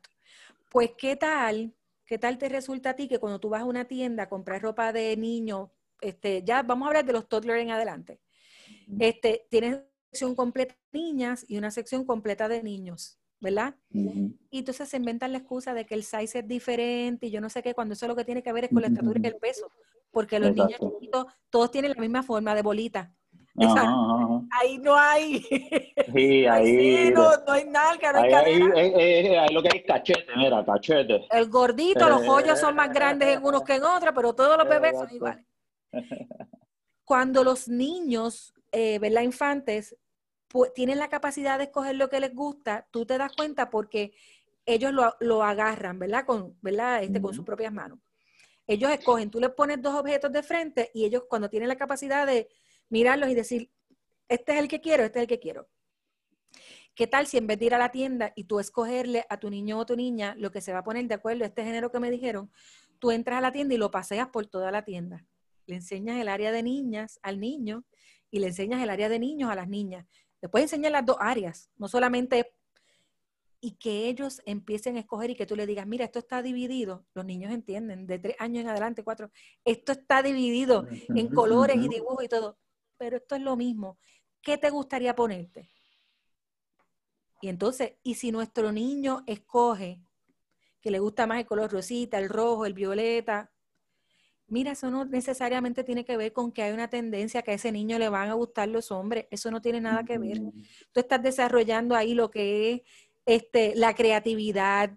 [0.71, 1.73] Pues, ¿qué tal?
[2.05, 4.61] ¿Qué tal te resulta a ti que cuando tú vas a una tienda a comprar
[4.61, 8.21] ropa de niño, este, ya vamos a hablar de los toddlers en adelante,
[8.97, 13.75] este, tienes una sección completa de niñas y una sección completa de niños, ¿verdad?
[13.91, 17.49] Y entonces se inventan la excusa de que el size es diferente y yo no
[17.49, 19.35] sé qué, cuando eso lo que tiene que ver es con la estatura y el
[19.35, 19.69] peso
[20.11, 23.13] porque los niños chiquitos todos tienen la misma forma de bolita.
[24.51, 25.41] Ahí no hay.
[26.13, 27.11] Sí, ahí.
[27.11, 31.25] no, no, hay nalga, no hay ahí, ahí, ahí, lo que hay cachete, mira, cachete.
[31.31, 34.69] El gordito, los hoyos son más grandes en unos que en otros, pero todos los
[34.69, 35.45] bebés son iguales.
[37.03, 39.23] Cuando los niños, eh, ¿verdad?
[39.23, 39.97] Infantes,
[40.75, 44.13] tienen la capacidad de escoger lo que les gusta, tú te das cuenta porque
[44.65, 46.25] ellos lo, lo agarran, ¿verdad?
[46.25, 47.03] Con, ¿verdad?
[47.03, 47.99] Este, con sus propias manos.
[48.67, 52.27] Ellos escogen, tú les pones dos objetos de frente y ellos cuando tienen la capacidad
[52.27, 52.49] de
[52.89, 53.71] mirarlos y decir,
[54.27, 55.67] este es el que quiero, este es el que quiero.
[56.93, 59.49] ¿Qué tal si en vez de ir a la tienda y tú escogerle a tu
[59.49, 61.91] niño o tu niña lo que se va a poner de acuerdo a este género
[61.91, 62.51] que me dijeron,
[62.99, 65.25] tú entras a la tienda y lo paseas por toda la tienda?
[65.67, 67.85] Le enseñas el área de niñas al niño
[68.31, 70.05] y le enseñas el área de niños a las niñas.
[70.41, 72.56] Después enseñas las dos áreas, no solamente
[73.67, 77.05] y que ellos empiecen a escoger y que tú le digas, mira, esto está dividido,
[77.13, 79.29] los niños entienden, de tres años en adelante, cuatro,
[79.65, 82.57] esto está dividido en colores y dibujos y todo,
[82.95, 83.99] pero esto es lo mismo.
[84.41, 85.69] ¿Qué te gustaría ponerte?
[87.41, 90.01] Y entonces, y si nuestro niño escoge
[90.79, 93.51] que le gusta más el color rosita, el rojo, el violeta,
[94.47, 97.71] mira, eso no necesariamente tiene que ver con que hay una tendencia que a ese
[97.71, 100.39] niño le van a gustar los hombres, eso no tiene nada que ver.
[100.93, 102.81] Tú estás desarrollando ahí lo que es
[103.27, 104.91] este, la creatividad,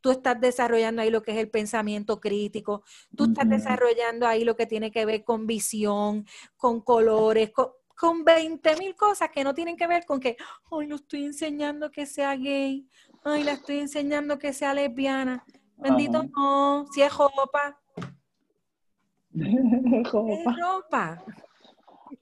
[0.00, 2.82] tú estás desarrollando ahí lo que es el pensamiento crítico,
[3.16, 6.26] tú estás desarrollando ahí lo que tiene que ver con visión,
[6.56, 10.36] con colores, con, con 20 mil cosas que no tienen que ver con que,
[10.70, 12.88] hoy lo estoy enseñando que sea gay,
[13.22, 15.44] ay, la estoy enseñando que sea lesbiana.
[15.76, 17.80] Bendito no, si es ropa.
[19.36, 21.24] Es ropa.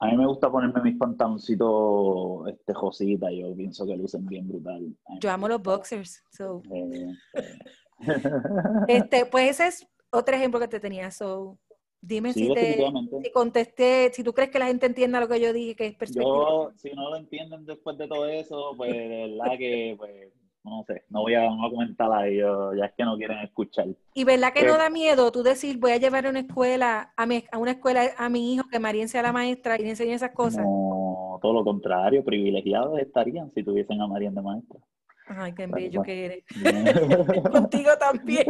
[0.03, 4.97] A mí me gusta ponerme mis pantaloncitos este, josita, yo pienso que lucen bien brutal.
[5.21, 6.25] Yo amo los boxers.
[8.89, 11.13] este, pues ese es otro ejemplo que te tenía.
[11.13, 11.57] So,
[12.01, 12.85] dime si, te,
[13.23, 15.95] si contesté, si tú crees que la gente entienda lo que yo dije, que es
[15.95, 16.27] perspectiva.
[16.27, 20.33] Yo, si no lo entienden después de todo eso, pues de verdad que pues,
[20.65, 23.87] no sé, no voy a, no comentar ahí, ya es que no quieren escuchar.
[24.15, 27.27] Y verdad que no da miedo tú decir, voy a llevar a una escuela, a,
[27.27, 30.13] mi, a una escuela a mi hijo, que María sea la maestra y le enseñe
[30.13, 30.65] esas cosas.
[30.65, 34.79] No, todo lo contrario, privilegiados estarían si tuviesen a María de maestra.
[35.27, 36.45] Ay, qué bello que eres.
[37.51, 38.47] Contigo también.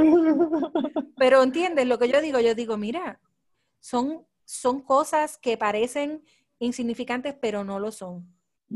[1.16, 3.20] Pero entiendes lo que yo digo, yo digo, mira,
[3.80, 6.22] son, son cosas que parecen
[6.58, 8.26] insignificantes, pero no lo son.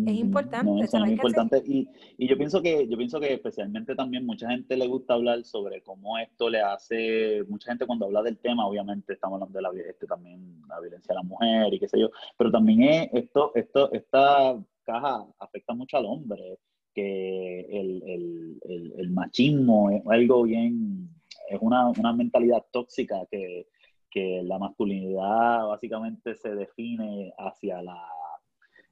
[0.04, 0.86] Es importante.
[0.88, 1.88] son importantes y,
[2.18, 5.82] y, yo pienso que yo pienso que especialmente también mucha gente le gusta hablar sobre
[5.82, 9.88] cómo esto le hace mucha gente cuando habla del tema obviamente estamos hablando de la
[9.88, 13.52] este, también la violencia a la mujer y qué sé yo pero también es esto
[13.54, 16.58] esto esta caja afecta mucho al hombre
[16.94, 21.10] que el, el, el, el machismo es algo bien
[21.48, 23.68] es una, una mentalidad tóxica que,
[24.10, 28.02] que la masculinidad básicamente se define hacia la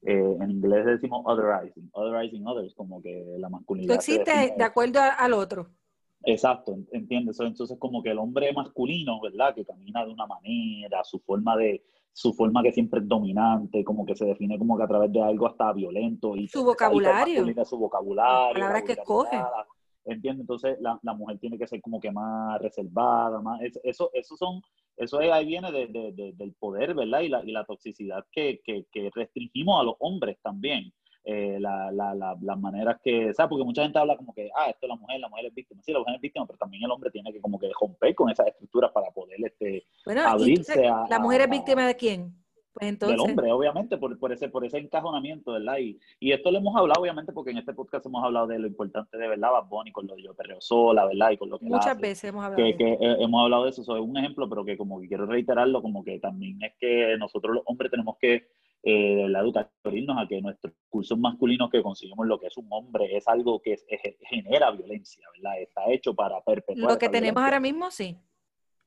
[0.06, 3.94] eh, en inglés decimos otherizing, otherizing others, como que la masculinidad.
[3.94, 5.68] Tú existes de acuerdo al otro.
[6.24, 7.38] Exacto, entiendes.
[7.40, 9.54] Entonces, como que el hombre masculino, ¿verdad?
[9.54, 11.82] Que camina de una manera, su forma de,
[12.12, 15.20] su forma que siempre es dominante, como que se define como que a través de
[15.20, 16.36] algo hasta violento.
[16.36, 17.44] Y su vocabulario.
[17.64, 18.44] Su vocabulario.
[18.44, 19.36] Las palabras que escoge.
[20.04, 20.42] ¿Entiendes?
[20.42, 23.60] Entonces, la, la, mujer tiene que ser como que más reservada, más.
[23.82, 24.60] Eso, eso son
[24.96, 27.20] eso ahí viene del poder, ¿verdad?
[27.20, 30.92] Y la, y la toxicidad que, que, que, restringimos a los hombres también.
[31.26, 33.48] Eh, la, la, las maneras que, ¿sabes?
[33.48, 35.82] Porque mucha gente habla como que, ah, esto es la mujer, la mujer es víctima.
[35.82, 38.30] Sí, la mujer es víctima, pero también el hombre tiene que como que romper con
[38.30, 41.06] esas estructuras para poder este, abrirse a...
[41.08, 42.43] ¿La mujer es víctima de quién?
[42.74, 45.78] Pues del hombre, obviamente, por, por, ese, por ese encajonamiento, ¿verdad?
[45.78, 48.66] Y, y, esto lo hemos hablado, obviamente, porque en este podcast hemos hablado de lo
[48.66, 49.52] importante de, ¿verdad?
[49.52, 51.30] Bad Bunny con lo de yo perreo sola, ¿verdad?
[51.30, 53.70] Y con lo que Muchas veces hemos hablado que, de que, eh, hemos hablado de
[53.70, 56.72] eso, eso es un ejemplo, pero que como que quiero reiterarlo, como que también es
[56.80, 58.48] que nosotros los hombres tenemos que,
[58.82, 63.16] eh, la educación, a que nuestros cursos masculinos que conseguimos lo que es un hombre
[63.16, 63.76] es algo que
[64.28, 65.60] genera violencia, ¿verdad?
[65.60, 66.90] Está hecho para perpetuar.
[66.94, 68.18] Lo que tenemos ahora mismo, sí.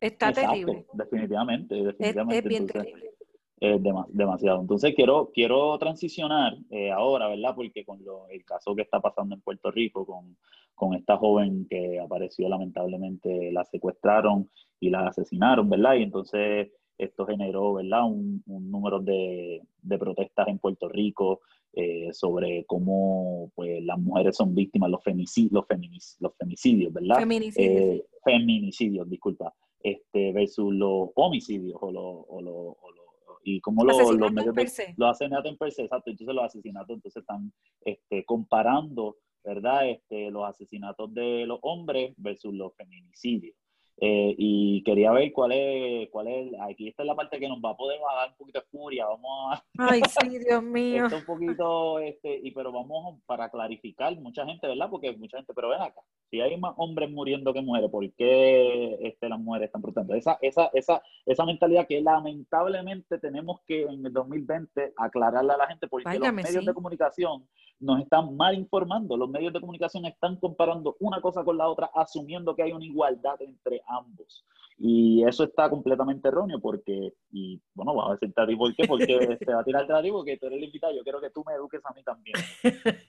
[0.01, 0.85] Está terrible.
[0.91, 2.37] Definitivamente, definitivamente.
[2.37, 3.16] Es, bien terrible
[3.59, 4.61] es demasiado.
[4.61, 7.55] Entonces quiero, quiero transicionar eh, ahora, ¿verdad?
[7.55, 10.37] Porque con lo, el caso que está pasando en Puerto Rico con,
[10.75, 14.49] con, esta joven que apareció lamentablemente, la secuestraron
[14.79, 15.95] y la asesinaron, ¿verdad?
[15.95, 18.05] Y entonces esto generó, ¿verdad?
[18.05, 21.41] Un, un número de, de, protestas en Puerto Rico
[21.73, 27.17] eh, sobre cómo pues, las mujeres son víctimas, los, femicidios, los, los femicidios, ¿verdad?
[27.17, 27.81] Feminicidios.
[27.81, 33.06] Eh, feminicidios, disculpa, este, versus los homicidios o los, o los
[33.49, 36.95] y como los, los medios de, los asesinatos en per se, exacto, entonces los asesinatos
[36.97, 39.89] entonces están este, comparando, ¿verdad?
[39.89, 43.55] Este, los asesinatos de los hombres versus los feminicidios.
[43.99, 47.71] Eh, y quería ver cuál es, cuál es, aquí está la parte que nos va
[47.71, 49.63] a poder dar un poquito de furia, vamos a...
[49.79, 51.07] Ay, sí, Dios mío.
[51.11, 54.87] un poquito, este, y pero vamos para clarificar, mucha gente, ¿verdad?
[54.91, 58.99] Porque mucha gente, pero ven acá, si hay más hombres muriendo que mujeres, ¿por qué
[59.01, 60.13] este, las mujeres están protestando?
[60.13, 65.67] Esa, esa, esa, esa mentalidad que lamentablemente tenemos que en el 2020 aclararle a la
[65.67, 67.47] gente, porque los medios de comunicación
[67.79, 71.91] nos están mal informando, los medios de comunicación están comparando una cosa con la otra,
[71.93, 74.45] asumiendo que hay una igualdad entre ambos.
[74.79, 78.87] Y eso está completamente erróneo porque, y bueno, vamos a decirte a ti por qué,
[78.87, 79.05] porque
[79.45, 81.53] te va a tirar el porque tú eres el invitado, yo quiero que tú me
[81.53, 82.35] eduques a mí también.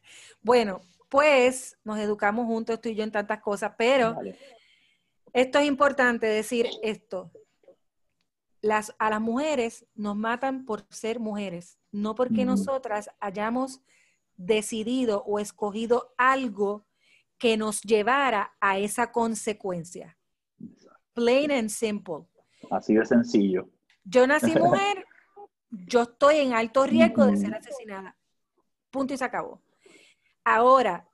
[0.42, 4.16] bueno, pues nos educamos juntos tú y yo en tantas cosas, pero
[5.32, 7.30] esto es importante decir esto.
[8.60, 13.80] Las, a las mujeres nos matan por ser mujeres, no porque nosotras hayamos
[14.38, 16.86] decidido o escogido algo
[17.36, 20.16] que nos llevara a esa consecuencia.
[21.12, 22.26] Plain and simple.
[22.70, 23.68] Así de sencillo.
[24.04, 25.04] Yo nací mujer,
[25.70, 28.16] yo estoy en alto riesgo de ser asesinada.
[28.90, 29.60] Punto y se acabó.
[30.44, 31.06] Ahora,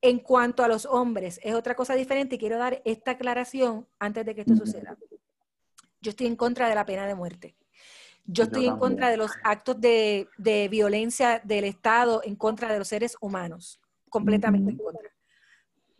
[0.00, 4.24] en cuanto a los hombres, es otra cosa diferente y quiero dar esta aclaración antes
[4.24, 4.96] de que esto suceda.
[6.00, 7.56] Yo estoy en contra de la pena de muerte.
[8.24, 10.28] Yo estoy en contra de los actos de,
[10.70, 15.10] violencia del Estado en contra de los seres humanos, completamente en contra.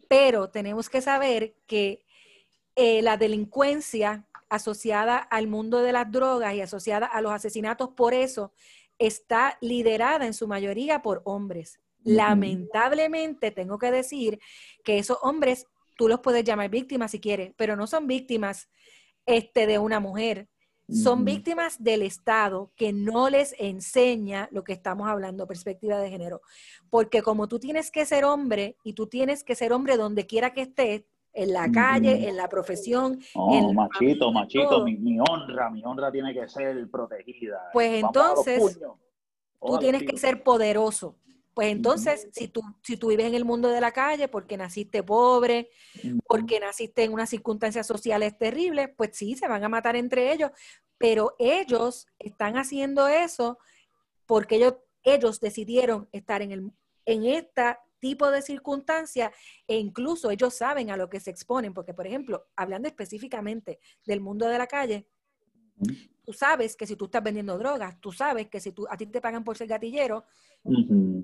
[0.09, 2.05] Pero tenemos que saber que
[2.77, 8.13] eh, la delincuencia asociada al mundo de las drogas y asociada a los asesinatos por
[8.13, 8.53] eso
[8.99, 11.81] está liderada en su mayoría por hombres.
[12.05, 14.39] Lamentablemente tengo que decir
[14.85, 15.67] que esos hombres,
[15.97, 18.69] tú los puedes llamar víctimas si quieres, pero no son víctimas
[19.27, 20.49] este, de una mujer,
[20.93, 26.43] son víctimas del Estado que no les enseña lo que estamos hablando, perspectiva de género.
[26.91, 30.53] Porque como tú tienes que ser hombre y tú tienes que ser hombre donde quiera
[30.53, 31.03] que estés,
[31.35, 33.19] en la calle, en la profesión.
[33.35, 37.71] Oh, machito, machito, mi, honra, mi honra tiene que ser protegida.
[37.73, 38.79] Pues entonces,
[39.61, 41.17] tú tienes que ser poderoso.
[41.55, 45.03] Pues entonces, si tú, si tú vives en el mundo de la calle porque naciste
[45.03, 45.71] pobre,
[46.27, 50.51] porque naciste en unas circunstancias sociales terribles, pues sí, se van a matar entre ellos,
[50.97, 53.59] pero ellos están haciendo eso
[54.25, 56.73] porque ellos, ellos decidieron estar en, el,
[57.05, 59.33] en este tipo de circunstancias
[59.67, 64.23] e incluso ellos saben a lo que se exponen, porque por ejemplo, hablando específicamente del
[64.23, 65.07] mundo de la calle,
[66.25, 69.07] tú sabes que si tú estás vendiendo drogas, tú sabes que si tú, a ti
[69.07, 70.25] te pagan por ser gatillero,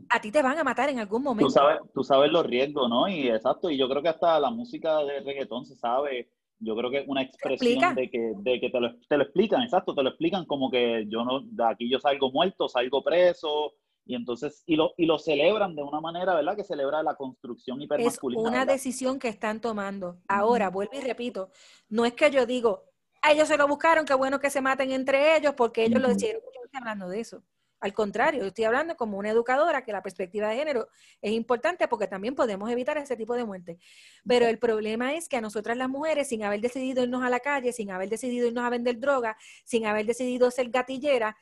[0.09, 1.47] a ti te van a matar en algún momento.
[1.47, 3.09] Tú sabes, tú sabes los riesgos, ¿no?
[3.09, 6.91] Y exacto, y yo creo que hasta la música de reggaetón se sabe, yo creo
[6.91, 10.03] que es una expresión de que, de que te, lo, te lo explican, exacto, te
[10.03, 13.75] lo explican como que yo no, de aquí yo salgo muerto, salgo preso,
[14.09, 16.57] y entonces, y lo, y lo celebran de una manera, ¿verdad?
[16.57, 18.41] Que celebra la construcción hipermasculina.
[18.41, 20.17] Es una decisión que están tomando.
[20.27, 21.51] Ahora, vuelvo y repito,
[21.91, 22.88] no es que yo digo,
[23.23, 26.43] ellos se lo buscaron, qué bueno que se maten entre ellos porque ellos lo hicieron.
[26.43, 27.43] Yo no estoy hablando de eso.
[27.81, 30.89] Al contrario, yo estoy hablando como una educadora que la perspectiva de género
[31.23, 33.79] es importante porque también podemos evitar ese tipo de muerte.
[34.27, 37.39] Pero el problema es que a nosotras las mujeres, sin haber decidido irnos a la
[37.39, 41.37] calle, sin haber decidido irnos a vender droga, sin haber decidido ser gatillera,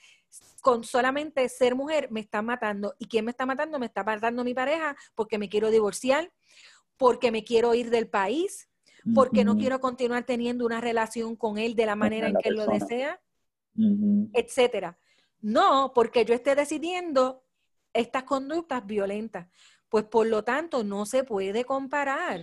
[0.61, 2.95] con solamente ser mujer me están matando.
[2.99, 3.79] ¿Y quién me está matando?
[3.79, 6.31] Me está matando mi pareja porque me quiero divorciar,
[6.99, 8.69] porque me quiero ir del país,
[9.15, 12.57] porque no quiero continuar teniendo una relación con él de la manera en que él
[12.57, 13.21] lo desea,
[14.33, 14.99] etcétera.
[15.41, 17.45] No, porque yo esté decidiendo
[17.93, 19.49] estas conductas violentas.
[19.89, 22.41] Pues por lo tanto, no se puede comparar.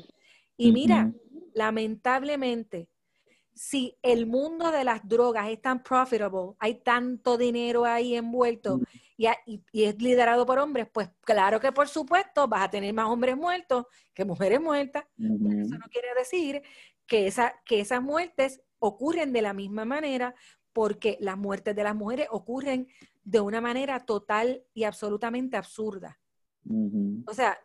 [0.56, 1.12] Y mira,
[1.54, 2.90] lamentablemente,
[3.56, 8.80] si el mundo de las drogas es tan profitable, hay tanto dinero ahí envuelto
[9.18, 9.28] y,
[9.74, 13.86] es liderado por hombres, pues claro que por supuesto vas a tener más hombres muertos
[14.14, 15.06] que mujeres muertas.
[15.18, 16.62] Eso no quiere decir
[17.06, 20.36] que, esa, que esas muertes ocurren de la misma manera
[20.74, 22.88] porque las muertes de las mujeres ocurren
[23.24, 26.20] de una manera total y absolutamente absurda.
[27.26, 27.58] O sea,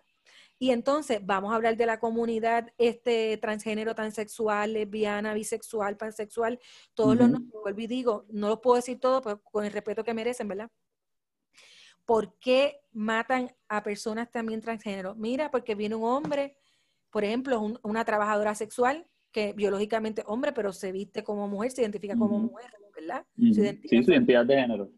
[0.59, 6.59] y entonces vamos a hablar de la comunidad este transgénero, transexual, lesbiana, bisexual, pansexual,
[6.95, 10.03] todos los nombres, vuelvo y digo, no los puedo decir todos, pero con el respeto
[10.03, 10.71] que merecen, ¿verdad?
[12.05, 15.15] ¿Por qué matan a personas también transgénero?
[15.15, 16.57] Mira, porque viene un hombre,
[17.11, 22.17] por ejemplo, una trabajadora sexual, que biológicamente hombre, pero se viste como mujer, se identifica
[22.17, 23.25] como mujer, ¿verdad?
[23.37, 23.53] sí,
[24.03, 24.91] su identidad de género.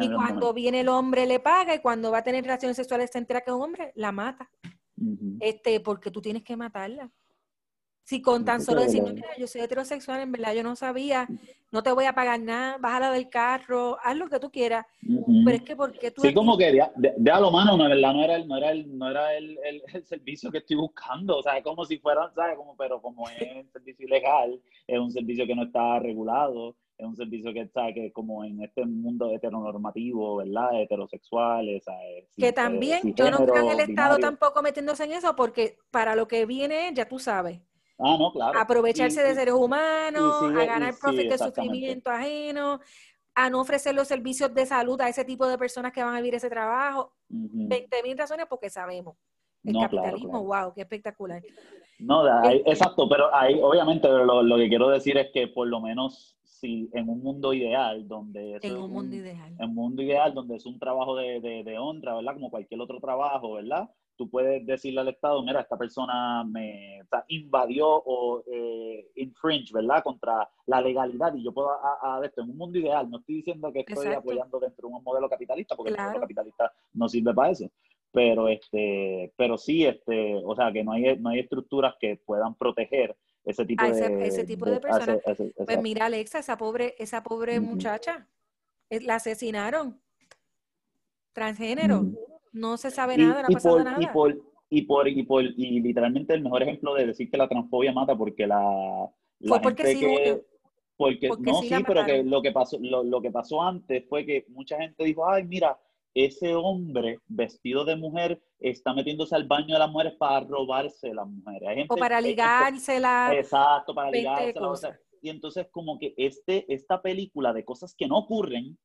[0.00, 3.18] y cuando viene el hombre le paga y cuando va a tener relaciones sexuales se
[3.18, 4.50] entera que es un hombre, la mata.
[5.40, 7.10] Este, porque tú tienes que matarla.
[8.04, 11.28] Si con tan solo decir, mira, yo soy heterosexual, en verdad yo no sabía,
[11.70, 14.86] no te voy a pagar nada, bájala del carro, haz lo que tú quieras.
[15.44, 16.22] Pero es que porque tú...
[16.22, 18.98] Sí, como que de, a lo mano, no, verdad, no era, el, no era, el,
[18.98, 22.56] no era el, el, servicio que estoy buscando, o sea, es como si fuera, ¿sabes?
[22.56, 27.06] Como, pero como es un servicio ilegal, es un servicio que no está regulado, es
[27.06, 30.82] un servicio que está que como en este mundo heteronormativo, ¿verdad?
[30.82, 31.84] Heterosexuales.
[32.36, 36.26] que también, yo no creo en el Estado tampoco metiéndose en eso, porque para lo
[36.26, 37.60] que viene, ya tú sabes
[37.98, 38.58] Ah, no, claro.
[38.58, 42.80] Aprovecharse de seres humanos, a ganar profit de sufrimiento ajeno,
[43.34, 46.18] a no ofrecer los servicios de salud a ese tipo de personas que van a
[46.18, 47.12] vivir ese trabajo.
[47.28, 49.16] 20 mil razones porque sabemos.
[49.64, 51.42] El capitalismo, wow, qué espectacular.
[51.98, 52.24] No,
[52.66, 56.90] exacto, pero ahí obviamente lo, lo, que quiero decir es que por lo menos si
[56.92, 58.58] en un mundo ideal donde...
[58.62, 59.54] En un mundo ideal.
[59.58, 62.34] En un mundo ideal donde es un trabajo de, de, de honra, ¿verdad?
[62.34, 63.88] Como cualquier otro trabajo, ¿verdad?
[64.18, 70.02] tú puedes decirle al Estado, mira, esta persona me invadió o eh, infringe, ¿verdad?
[70.02, 73.08] Contra la legalidad y yo puedo a, esto en un mundo ideal.
[73.08, 76.70] No estoy diciendo que estoy apoyando dentro de un modelo capitalista, porque el modelo capitalista
[76.92, 77.70] no sirve para eso.
[78.12, 82.54] pero este, pero sí, este, o sea, que no hay, no hay estructuras que puedan
[82.56, 85.18] proteger ese tipo de, ese tipo de, personas.
[85.24, 88.28] pues mira, Alexa, esa pobre, esa pobre muchacha,
[88.90, 90.00] eh, la asesinaron,
[91.32, 92.06] transgénero,
[92.52, 94.02] no se sabe nada, no ha pasado nada.
[94.02, 94.38] Y por,
[94.70, 98.16] y por, y por, y literalmente el mejor ejemplo de decir que la transfobia mata
[98.16, 99.10] porque la,
[99.40, 100.44] la porque gente que,
[100.96, 104.44] porque, no, sí, pero que lo que pasó, lo, lo que pasó antes fue que
[104.48, 105.78] mucha gente dijo, ay, mira,
[106.24, 111.14] ese hombre vestido de mujer está metiéndose al baño de las mujeres para robarse a
[111.14, 111.86] las mujeres.
[111.88, 113.30] o para ligársela.
[113.34, 114.98] Exacto, para ligársela.
[115.22, 118.78] y entonces como que este, esta película de cosas que no ocurren,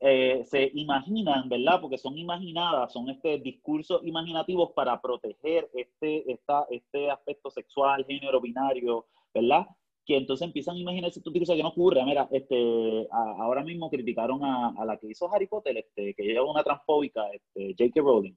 [0.00, 1.80] eh, se imaginan, ¿verdad?
[1.80, 8.40] Porque son imaginadas, son este discursos imaginativos para proteger este, esta, este aspecto sexual, género,
[8.40, 9.66] binario, ¿verdad?
[10.08, 12.02] Que entonces empiezan a imaginarse tú cosas que no ocurre.
[12.02, 16.40] Mira, este, ahora mismo criticaron a, a, la que hizo Harry Potter, este, que ella
[16.40, 18.00] es una transfóbica, este, J.K.
[18.00, 18.32] Rowling.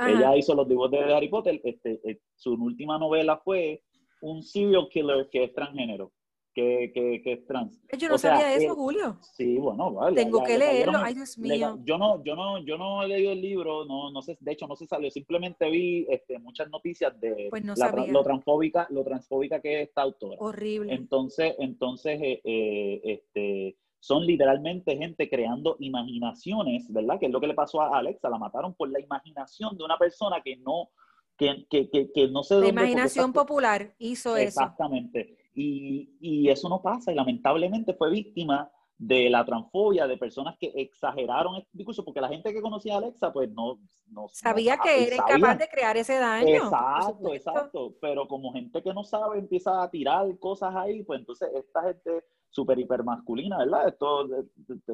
[0.00, 1.60] Ella hizo los dibujos de Harry Potter.
[1.62, 3.84] Este, eh, su última novela fue
[4.20, 6.10] un serial killer que es transgénero
[6.54, 7.80] que, que, que es trans.
[7.98, 9.18] Yo no sabía eso, Julio.
[9.20, 10.16] Sí, bueno, vale.
[10.16, 11.78] Tengo que leerlo, ay Dios mío.
[11.84, 14.66] yo no, yo no, yo no he leído el libro, no, no sé, de hecho
[14.66, 19.82] no se salió, simplemente vi este, muchas noticias de pues lo transfóbica, lo transfóbica que
[19.82, 20.36] es esta autora.
[20.40, 20.92] Horrible.
[20.92, 27.20] Entonces, entonces, eh, eh, este, son literalmente gente creando imaginaciones, ¿verdad?
[27.20, 29.96] Que es lo que le pasó a Alexa, la mataron por la imaginación de una
[29.96, 30.90] persona que no,
[31.36, 32.56] que, que, que, no se...
[32.56, 34.60] La imaginación popular hizo eso.
[34.60, 35.36] Exactamente.
[35.54, 40.72] Y, y, eso no pasa y lamentablemente fue víctima de la transfobia, de personas que
[40.76, 43.80] exageraron este discurso, porque la gente que conocía a Alexa, pues no...
[44.06, 46.54] no sabía que era incapaz de crear ese daño.
[46.54, 51.50] Exacto, exacto, pero como gente que no sabe empieza a tirar cosas ahí, pues entonces
[51.52, 53.88] esta gente súper hiper masculina, ¿verdad?
[53.88, 54.30] Estos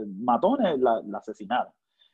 [0.06, 1.72] matones la, asesinaron.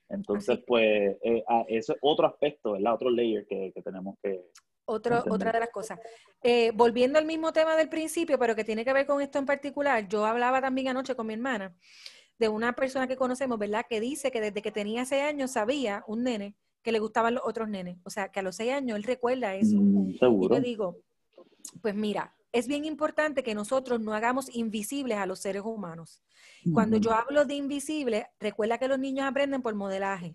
[0.08, 2.94] Entonces, pues, eh, ah, eso es otro aspecto, ¿verdad?
[2.94, 4.50] Otro layer que, que tenemos que,
[4.84, 5.98] otro, otra de las cosas.
[6.42, 9.46] Eh, volviendo al mismo tema del principio, pero que tiene que ver con esto en
[9.46, 11.74] particular, yo hablaba también anoche con mi hermana
[12.38, 13.86] de una persona que conocemos, ¿verdad?
[13.88, 17.44] Que dice que desde que tenía seis años sabía, un nene, que le gustaban los
[17.46, 17.98] otros nenes.
[18.04, 19.76] O sea, que a los seis años él recuerda eso.
[19.76, 20.98] Mm, y yo digo,
[21.80, 26.22] pues mira, es bien importante que nosotros no hagamos invisibles a los seres humanos.
[26.72, 30.34] Cuando yo hablo de invisible, recuerda que los niños aprenden por modelaje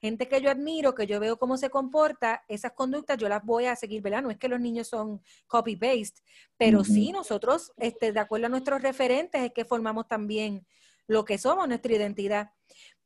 [0.00, 3.66] gente que yo admiro, que yo veo cómo se comporta, esas conductas yo las voy
[3.66, 4.22] a seguir, ¿verdad?
[4.22, 6.22] No es que los niños son copy-paste,
[6.56, 10.66] pero sí nosotros, este, de acuerdo a nuestros referentes, es que formamos también
[11.06, 12.50] lo que somos, nuestra identidad.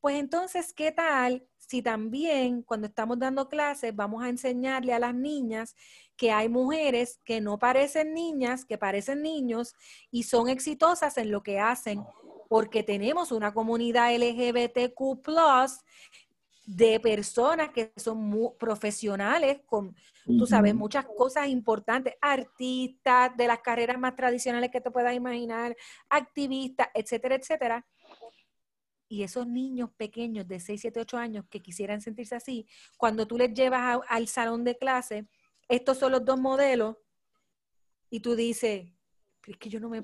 [0.01, 5.15] Pues entonces, ¿qué tal si también cuando estamos dando clases vamos a enseñarle a las
[5.15, 5.77] niñas
[6.17, 9.75] que hay mujeres que no parecen niñas, que parecen niños
[10.11, 12.05] y son exitosas en lo que hacen?
[12.49, 15.23] Porque tenemos una comunidad LGBTQ
[16.65, 23.61] de personas que son muy profesionales con, tú sabes, muchas cosas importantes, artistas de las
[23.61, 25.77] carreras más tradicionales que te puedas imaginar,
[26.09, 27.87] activistas, etcétera, etcétera.
[29.09, 33.37] Y esos niños pequeños de 6, 7, 8 años que quisieran sentirse así, cuando tú
[33.37, 35.27] les llevas al salón de clase,
[35.69, 36.97] estos son los dos modelos,
[38.09, 38.93] y tú dices,
[39.47, 40.03] es que yo no me,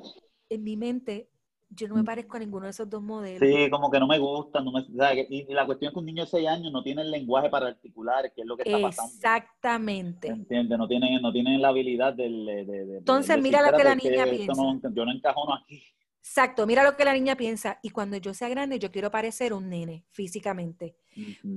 [0.49, 1.31] en mi mente,
[1.71, 3.47] yo no me parezco a ninguno de esos dos modelos.
[3.47, 4.65] Sí, como que no me gustan.
[4.65, 4.87] No me,
[5.29, 7.69] y, la cuestión es que un niño de 6 años no tiene el lenguaje para
[7.69, 9.13] articular, que es lo que está pasando.
[9.13, 10.29] Exactamente.
[10.29, 10.79] ¿Entiendes?
[10.79, 14.91] No tienen, no tienen la habilidad del, de, Entonces, mira lo que la niña piensa.
[14.93, 15.83] yo no encajo aquí.
[16.21, 17.79] Exacto, mira lo que la niña piensa.
[17.83, 20.97] Y cuando yo sea grande, yo quiero parecer un nene físicamente.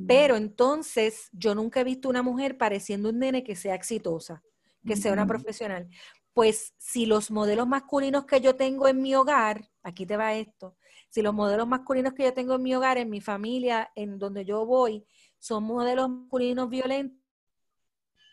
[0.08, 4.44] Pero entonces, yo nunca he visto una mujer pareciendo un nene que sea exitosa,
[4.86, 5.90] que sea una profesional
[6.34, 10.76] pues si los modelos masculinos que yo tengo en mi hogar, aquí te va esto,
[11.10, 14.46] si los modelos masculinos que yo tengo en mi hogar, en mi familia, en donde
[14.46, 15.06] yo voy,
[15.40, 17.20] son modelos masculinos violentos,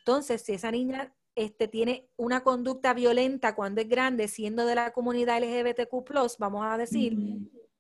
[0.01, 4.91] entonces si esa niña este, tiene una conducta violenta cuando es grande, siendo de la
[4.93, 7.17] comunidad LGBTQ, vamos a decir,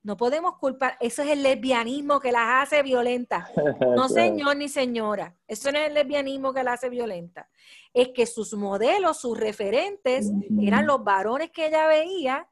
[0.02, 3.50] no podemos culpar, eso es el lesbianismo que las hace violentas.
[3.96, 7.48] No señor ni señora, eso no es el lesbianismo que las hace violenta.
[7.92, 12.48] Es que sus modelos, sus referentes, eran los varones que ella veía,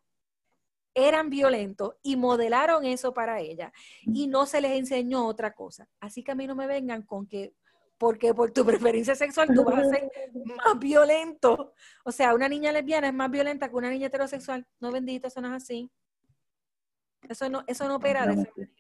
[0.97, 3.71] eran violentos y modelaron eso para ella.
[4.03, 5.87] Y no se les enseñó otra cosa.
[6.01, 7.53] Así que a mí no me vengan con que
[7.99, 10.11] porque por tu preferencia sexual tú vas a ser
[10.45, 11.75] más violento.
[12.05, 14.67] O sea, una niña lesbiana es más violenta que una niña heterosexual.
[14.81, 15.91] No bendito, eso no es así.
[17.29, 18.73] Eso no, eso no opera de esa manera.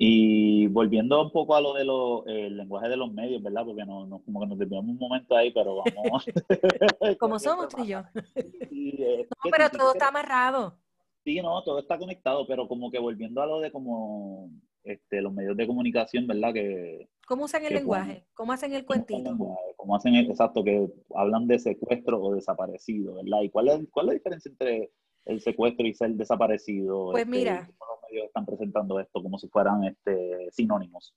[0.00, 3.64] Y volviendo un poco a lo de los el lenguaje de los medios, ¿verdad?
[3.64, 6.24] Porque no, no, como que nos desviamos un momento ahí, pero vamos.
[7.18, 8.02] como somos tú y yo.
[8.02, 10.78] no, pero todo está amarrado.
[11.24, 14.50] Sí, no, todo está conectado, pero como que volviendo a lo de como
[14.84, 16.54] este, los medios de comunicación, ¿verdad?
[16.54, 18.24] Que, ¿Cómo usan el lenguaje?
[18.32, 19.36] ¿Cómo hacen el cuentito?
[19.76, 23.42] ¿Cómo hacen el, exacto, que hablan de secuestro o desaparecido, ¿verdad?
[23.42, 24.90] ¿Y cuál es, cuál es la diferencia entre
[25.28, 27.12] el secuestro y ser desaparecido?
[27.12, 27.70] Pues este, mira.
[27.78, 31.14] ¿Cómo los medios están presentando esto como si fueran este, sinónimos?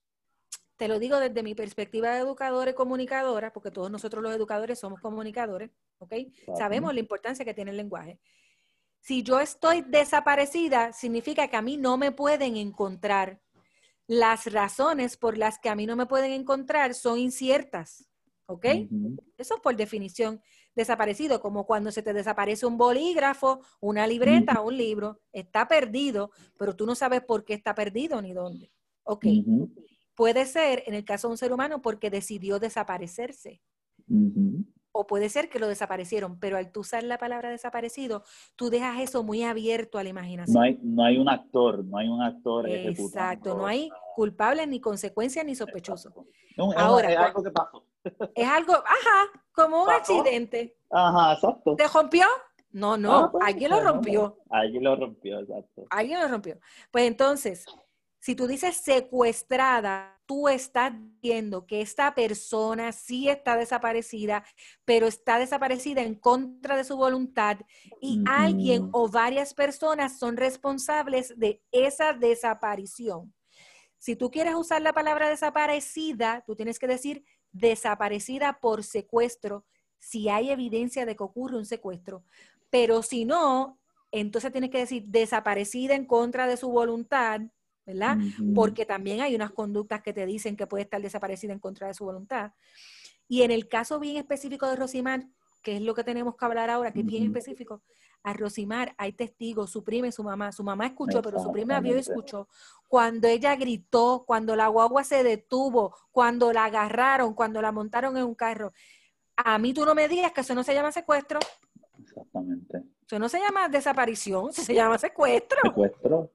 [0.76, 4.80] Te lo digo desde mi perspectiva de educadora y comunicadora, porque todos nosotros los educadores
[4.80, 6.14] somos comunicadores, ¿ok?
[6.57, 8.20] Sabemos la importancia que tiene el lenguaje.
[8.99, 13.41] Si yo estoy desaparecida, significa que a mí no me pueden encontrar
[14.07, 18.07] las razones por las que a mí no me pueden encontrar son inciertas.
[18.47, 18.66] ¿Ok?
[19.38, 20.41] Eso por definición.
[20.76, 26.76] Desaparecido, como cuando se te desaparece un bolígrafo, una libreta, un libro, está perdido, pero
[26.76, 28.72] tú no sabes por qué está perdido ni dónde.
[29.03, 29.26] ¿Ok?
[30.15, 33.61] Puede ser, en el caso de un ser humano, porque decidió desaparecerse
[34.91, 38.24] o puede ser que lo desaparecieron, pero al tú usar la palabra desaparecido,
[38.55, 40.53] tú dejas eso muy abierto a la imaginación.
[40.53, 44.80] No hay, no hay un actor, no hay un actor Exacto, no hay culpable ni
[44.80, 46.13] consecuencia ni sospechoso.
[46.76, 47.86] Ahora, es algo que pasó.
[48.36, 50.78] Es algo, ajá, como un accidente.
[50.89, 51.76] Ajá, exacto.
[51.76, 52.26] ¿Te rompió?
[52.72, 54.38] No, no, ah, pues, alguien lo rompió.
[54.49, 55.86] alguien lo rompió, exacto.
[55.89, 56.58] Alguien lo rompió.
[56.89, 57.66] Pues entonces,
[58.20, 64.45] si tú dices secuestrada, tú estás viendo que esta persona sí está desaparecida,
[64.86, 67.58] pero está desaparecida en contra de su voluntad
[67.99, 73.34] y alguien o varias personas son responsables de esa desaparición.
[73.97, 79.66] Si tú quieres usar la palabra desaparecida, tú tienes que decir desaparecida por secuestro
[79.99, 82.24] si hay evidencia de que ocurre un secuestro.
[82.70, 83.80] Pero si no,
[84.12, 87.41] entonces tienes que decir desaparecida en contra de su voluntad
[87.86, 88.18] ¿verdad?
[88.54, 91.93] Porque también hay unas conductas que te dicen que puede estar desaparecida en contra de
[91.93, 92.52] su voluntad.
[93.28, 95.28] Y en el caso bien específico de Rosimar,
[95.64, 97.82] que es lo que tenemos que hablar ahora, que es bien específico,
[98.24, 100.51] a Rosimar hay testigos, su prima y su mamá.
[100.51, 102.47] Su mamá escuchó, pero su prima vio y escuchó.
[102.88, 108.24] Cuando ella gritó, cuando la guagua se detuvo, cuando la agarraron, cuando la montaron en
[108.24, 108.74] un carro.
[109.36, 111.39] A mí tú no me digas que eso no se llama secuestro.
[111.99, 112.84] Exactamente.
[113.05, 115.59] Eso no se llama desaparición, se llama secuestro.
[115.63, 116.32] Secuestro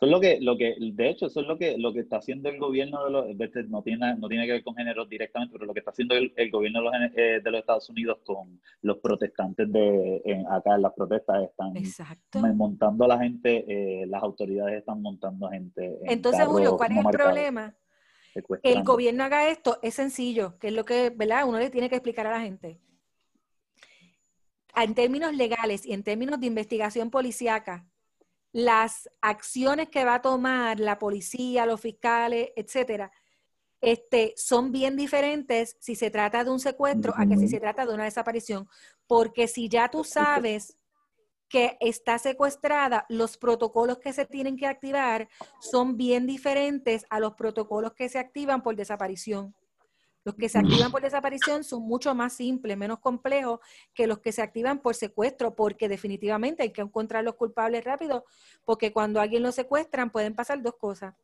[0.00, 2.58] lo que, lo que, de hecho, eso es lo que, lo que está haciendo el
[2.58, 3.26] gobierno de los,
[3.68, 6.50] no tiene, no tiene que ver con género directamente, pero lo que está haciendo el,
[6.50, 10.92] gobierno de los, eh, de los, Estados Unidos con los protestantes de acá en las
[10.92, 15.98] protestas están montando a la gente, eh, las autoridades están montando gente.
[16.04, 17.74] Entonces, Julio, ¿cuál es el problema?
[18.34, 21.46] Que el gobierno haga esto es sencillo, que es lo que, ¿verdad?
[21.46, 22.80] Uno le tiene que explicar a la gente.
[24.74, 27.86] En términos legales y en términos de investigación policíaca,
[28.54, 33.10] las acciones que va a tomar la policía, los fiscales, etcétera,
[33.80, 37.84] este, son bien diferentes si se trata de un secuestro a que si se trata
[37.84, 38.68] de una desaparición.
[39.08, 40.78] Porque si ya tú sabes
[41.48, 45.28] que está secuestrada, los protocolos que se tienen que activar
[45.60, 49.52] son bien diferentes a los protocolos que se activan por desaparición.
[50.24, 53.60] Los que se activan por desaparición son mucho más simples, menos complejos
[53.92, 58.24] que los que se activan por secuestro, porque definitivamente hay que encontrar los culpables rápido,
[58.64, 61.14] porque cuando alguien lo secuestran pueden pasar dos cosas,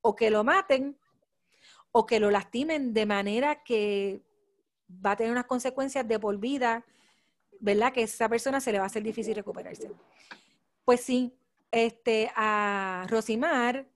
[0.00, 0.96] o que lo maten
[1.92, 4.22] o que lo lastimen de manera que
[5.04, 6.84] va a tener unas consecuencias de por vida,
[7.60, 7.92] ¿verdad?
[7.92, 9.90] Que a esa persona se le va a hacer difícil recuperarse.
[10.84, 11.34] Pues sí,
[11.70, 13.86] este, a Rosimar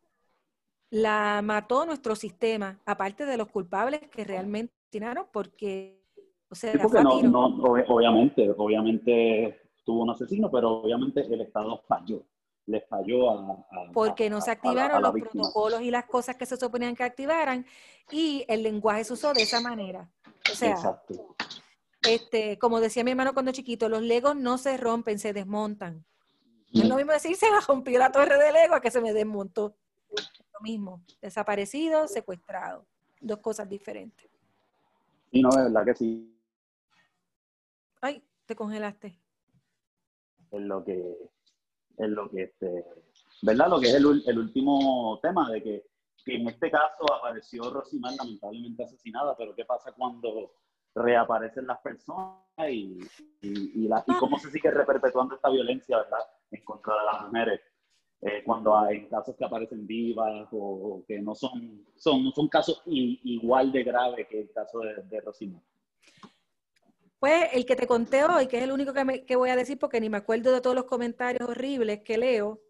[0.92, 6.02] la mató nuestro sistema, aparte de los culpables que realmente tiraron, porque,
[6.50, 12.26] o sea, no, obviamente, obviamente tuvo un asesino, pero obviamente el Estado falló,
[12.66, 13.66] le falló a...
[13.94, 17.64] porque no se activaron los protocolos y las cosas que se suponían que activaran,
[18.10, 20.10] y el lenguaje se usó de esa manera.
[20.52, 20.76] O sea,
[22.02, 26.04] este, como decía mi hermano cuando chiquito, los legos no se rompen, se desmontan.
[26.70, 29.14] Es lo mismo decir, se me rompió la torre de Lego a que se me
[29.14, 29.74] desmontó
[30.60, 32.86] mismo, desaparecido, secuestrado,
[33.20, 34.30] dos cosas diferentes.
[35.30, 36.38] Y no, es verdad que sí.
[38.00, 39.18] Ay, te congelaste.
[40.50, 41.16] Es lo que,
[41.96, 42.84] es lo que, este,
[43.42, 43.68] ¿verdad?
[43.68, 45.86] Lo que es el, el último tema de que,
[46.24, 50.52] que, en este caso apareció Rosimar lamentablemente asesinada, pero ¿qué pasa cuando
[50.94, 52.98] reaparecen las personas y,
[53.40, 56.20] y, y, la, y cómo se sigue reperpetuando esta violencia, ¿verdad?
[56.50, 57.60] En contra de las mujeres.
[58.24, 63.72] Eh, cuando hay casos que aparecen vivas o, que no son, son, son casos igual
[63.72, 65.22] de graves que el caso de, de
[67.18, 69.76] Pues el que te conté hoy, que es el único que, que voy a decir
[69.76, 72.60] porque ni me acuerdo de todos los comentarios horribles que leo,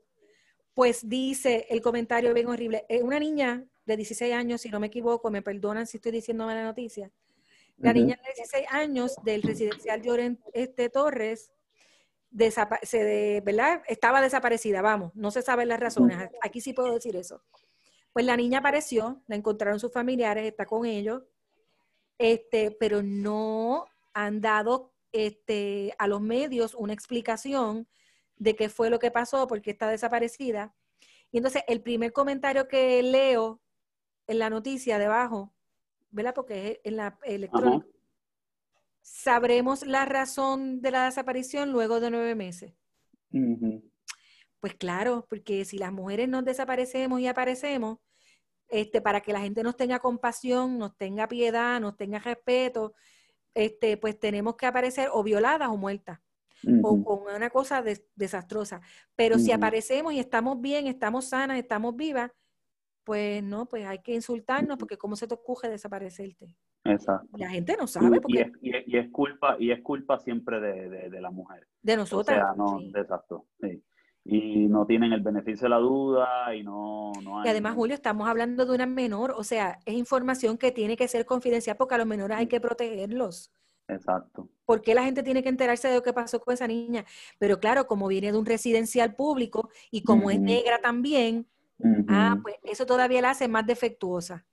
[0.72, 2.86] pues dice el comentario bien horrible.
[2.88, 6.46] Es una niña de 16 años, si no me equivoco, me perdonan si estoy diciendo
[6.46, 7.11] la noticia.
[7.76, 11.53] La niña de 16 años del residencial de este, Torres
[12.83, 13.83] se ¿verdad?
[13.87, 17.43] estaba desaparecida, vamos, no se saben las razones, aquí sí puedo decir eso.
[18.12, 21.22] Pues la niña apareció, la encontraron sus familiares, está con ellos,
[22.18, 27.89] este, pero no han dado este, a los medios una explicación
[28.37, 30.74] de qué fue lo que pasó, porque está desaparecida.
[31.30, 33.61] Y entonces el primer comentario que leo
[34.26, 35.55] en la noticia debajo,
[36.11, 36.35] ¿verdad?
[36.35, 37.87] Porque es en la electrónica,
[39.03, 42.72] sabremos la razón de la desaparición luego de nueve meses.
[44.61, 47.98] Pues claro, porque si las mujeres nos desaparecemos y aparecemos,
[48.68, 52.94] este, para que la gente nos tenga compasión, nos tenga piedad, nos tenga respeto,
[53.55, 56.20] este, pues tenemos que aparecer o violadas o muertas.
[56.84, 57.82] O con una cosa
[58.14, 58.80] desastrosa.
[59.16, 62.30] Pero si aparecemos y estamos bien, estamos sanas, estamos vivas,
[63.03, 66.57] pues no, pues hay que insultarnos porque ¿cómo se te ocurre desaparecerte?
[66.85, 67.39] Exacto.
[67.39, 68.51] La gente no sabe porque...
[68.61, 71.66] Y, es, culpa, y es culpa siempre de, la mujer.
[71.83, 72.39] De nosotras.
[72.39, 73.47] O sea, no, exacto,
[74.24, 77.12] Y no tienen el beneficio de la duda y no,
[77.45, 81.09] Y además, Julio, estamos hablando de una menor, o sea, es información que tiene que
[81.09, 83.53] ser confidencial porque a los menores hay que protegerlos.
[83.89, 84.49] Exacto.
[84.64, 87.05] ¿Por qué la gente tiene que enterarse de lo que pasó con esa niña?
[87.39, 91.47] Pero claro, como viene de un residencial público y como es negra también,
[92.09, 94.45] ah, pues eso todavía la hace más defectuosa.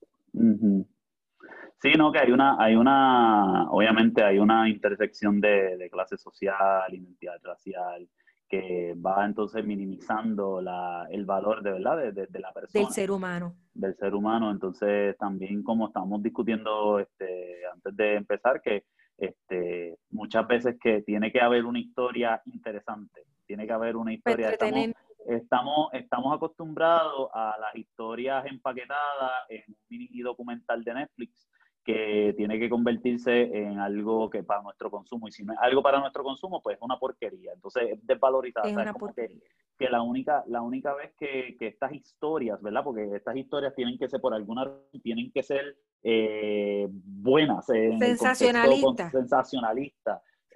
[1.82, 7.40] Sí, no, que hay una, hay una, obviamente hay una intersección de, clase social, identidad
[7.42, 8.08] racial,
[8.50, 12.84] que va entonces minimizando la, el valor de verdad de, la persona.
[12.84, 13.56] Del ser humano.
[13.74, 14.52] Del ser humano.
[14.52, 18.84] Entonces, también como estamos discutiendo este, antes de empezar, que
[19.18, 24.50] este, muchas veces que tiene que haber una historia interesante, tiene que haber una historia.
[24.50, 24.90] Estamos,
[25.28, 31.50] estamos, estamos acostumbrados a las historias empaquetadas en un mini documental de Netflix
[31.90, 35.28] que tiene que convertirse en algo que para nuestro consumo.
[35.28, 37.52] Y si no es algo para nuestro consumo, pues es una porquería.
[37.52, 38.70] Entonces es desvalorizada.
[38.70, 39.40] Es una porquería.
[39.76, 42.84] Que, la única, la única vez que, que, estas historias, ¿verdad?
[42.84, 44.72] Porque estas historias tienen que ser por alguna
[45.02, 47.66] tienen que ser eh, buenas.
[47.66, 49.12] Sensacionalistas.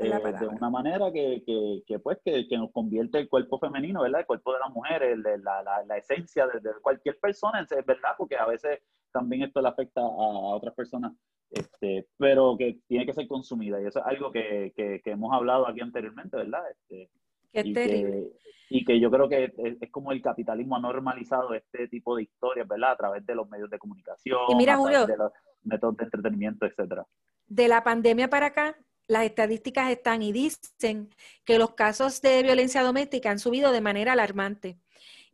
[0.04, 4.02] Eh, de una manera que, que, que pues que, que, nos convierte el cuerpo femenino,
[4.02, 4.22] ¿verdad?
[4.22, 7.86] El cuerpo de la mujer, el, la, la, la, esencia de, de, cualquier persona, es
[7.86, 8.80] verdad, porque a veces
[9.12, 11.14] también esto le afecta a, otras personas,
[11.52, 15.68] este, pero que tiene que ser consumida y eso es algo que, que, hemos hablado
[15.68, 16.64] aquí anteriormente, ¿verdad?
[16.72, 17.10] Este,
[17.54, 18.32] y, que,
[18.70, 22.68] y que yo creo que es, como el capitalismo ha normalizado este tipo de historias,
[22.68, 22.92] ¿verdad?
[22.92, 25.32] A través de los medios de comunicación, y mira, Julio, de los
[25.64, 27.06] métodos de entretenimiento, etcétera.
[27.48, 28.76] De la pandemia para acá,
[29.08, 31.10] las estadísticas están y dicen
[31.46, 34.80] que los casos de violencia doméstica han subido de manera alarmante.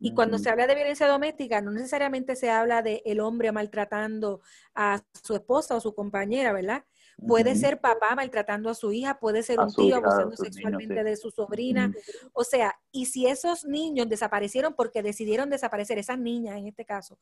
[0.02, 4.40] Y cuando se habla de violencia doméstica, no necesariamente se habla de el hombre maltratando
[4.74, 6.84] a su esposa o su compañera, ¿verdad?
[7.26, 11.30] Puede ser papá maltratando a su hija, puede ser un tío abusando sexualmente de su
[11.30, 11.92] sobrina.
[12.32, 17.18] O sea, y si esos niños desaparecieron porque decidieron desaparecer, esas niñas en este caso,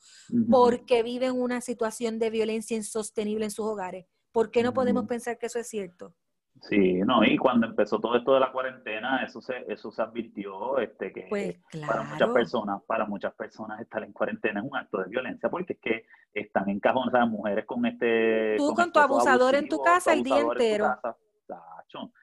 [0.49, 5.37] porque viven una situación de violencia insostenible en sus hogares, ¿por qué no podemos pensar
[5.37, 6.15] que eso es cierto?
[6.63, 10.79] Sí, no, y cuando empezó todo esto de la cuarentena, eso se, eso se advirtió,
[10.79, 11.57] este, que pues,
[11.87, 15.75] para muchas personas, para muchas personas estar en cuarentena es un acto de violencia, porque
[15.75, 18.57] es que están en cajón, o mujeres con este...
[18.57, 20.99] Tú con, tu abusador en tu casa el día entero.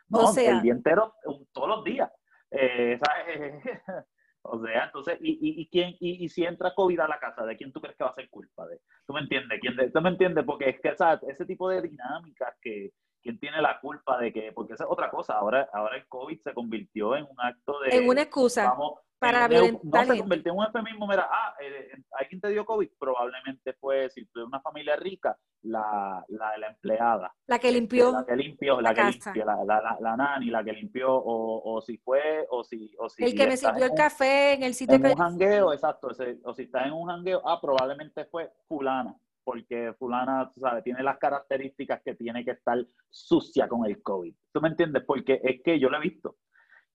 [0.10, 1.16] No, o sea, el día entero,
[1.52, 2.12] todos los días.
[2.52, 3.00] Eh,
[4.44, 7.46] o sea, entonces, ¿y, y, y quién, y, y, si entra COVID a la casa,
[7.46, 8.68] ¿de quién tú crees que va a ser culpa?
[8.68, 9.60] de ¿Tú me entiendes?
[9.60, 10.46] ¿Quién ¿Tú me entiendes?
[10.46, 11.24] Porque es que, ¿sabes?
[11.24, 12.92] Ese tipo de dinámicas que
[13.26, 16.40] quién tiene la culpa de que, porque esa es otra cosa, ahora, ahora el COVID
[16.42, 17.98] se convirtió en un acto de...
[17.98, 18.72] En una excusa
[19.18, 20.06] para violentar.
[20.06, 24.12] No se convirtió en un eufemismo, mira, ah, eh, alguien te dio COVID, probablemente fue,
[24.12, 27.34] si tú eres una familia rica, la, la, la empleada.
[27.48, 28.12] La que limpió.
[28.12, 31.82] La que limpió, la, que limpió, la, la, la, nani, la que limpió, o, o
[31.82, 32.94] si fue, o si...
[33.00, 34.98] O si el que me sirvió el café en el sitio...
[34.98, 36.10] En un jangueo, exacto,
[36.44, 39.16] o si está en un jangueo, ah, probablemente fue fulana
[39.46, 44.36] porque fulana, sabes, tiene las características que tiene que estar sucia con el COVID.
[44.52, 45.04] ¿Tú me entiendes?
[45.06, 46.36] Porque es que yo lo he visto.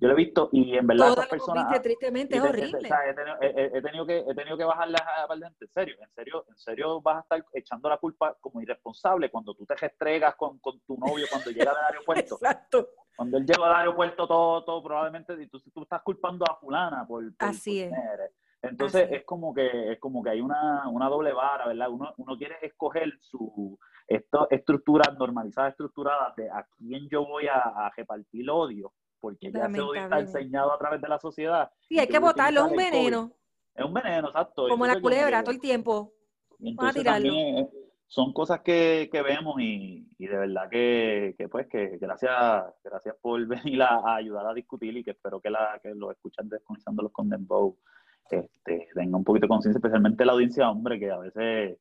[0.01, 1.83] Yo lo he visto y en verdad Todas personas...
[1.83, 2.89] tristemente, es horrible.
[3.43, 7.19] he, tenido, que, he tenido que bajarlas a En serio, en serio, en serio vas
[7.19, 11.27] a estar echando la culpa como irresponsable cuando tú te restregas con, con tu novio
[11.31, 12.35] cuando llega al aeropuerto.
[12.41, 12.89] Exacto.
[13.15, 17.07] Cuando él llega al aeropuerto todo, todo probablemente, y tú, tú estás culpando a fulana
[17.07, 17.23] por...
[17.39, 17.93] Así es.
[18.63, 21.89] Entonces es como que es como que hay una, una doble vara, ¿verdad?
[21.91, 27.59] Uno, uno quiere escoger su esto, estructuras normalizadas, estructuradas de a quién yo voy a,
[27.59, 31.71] a repartir odio, porque ya ese odio está enseñado a través de la sociedad.
[31.89, 33.33] Sí, hay que votarlo, es un veneno.
[33.75, 34.69] Es un veneno, exacto.
[34.69, 36.13] Como la culebra todo el tiempo.
[36.59, 37.33] Vamos a tirarlo.
[38.07, 43.17] son cosas que, que vemos y, y, de verdad que, que, pues que gracias gracias
[43.23, 47.13] por venir a, ayudar a discutir y que espero que, la, que lo escuchan desconectándolos
[47.13, 47.79] con Dembow
[48.31, 51.79] este, tenga un poquito de conciencia, especialmente la audiencia hombre, que a veces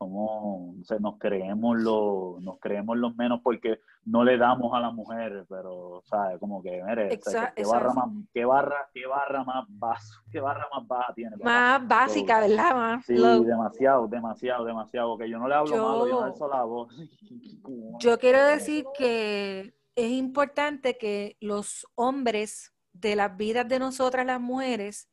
[0.00, 5.44] somos, nos creemos los, nos creemos los menos porque no le damos a la mujer,
[5.48, 6.38] pero, ¿sabes?
[6.38, 7.20] Como que, mire,
[7.54, 11.36] ¿qué, barra más, qué, barra, qué barra más baja, qué barra más baja tiene?
[11.36, 12.98] Más básica, ¿verdad?
[13.06, 16.64] sí, demasiado, demasiado, demasiado, que yo no le hablo yo, malo, yo no alzo la
[16.64, 16.94] voz.
[18.00, 24.40] yo quiero decir que es importante que los hombres de las vidas de nosotras las
[24.40, 25.10] mujeres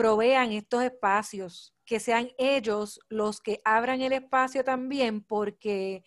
[0.00, 6.04] provean estos espacios que sean ellos los que abran el espacio también, porque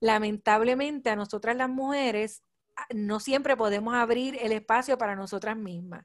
[0.00, 2.42] lamentablemente a nosotras las mujeres
[2.74, 6.04] ah, no siempre podemos abrir el espacio para nosotras mismas.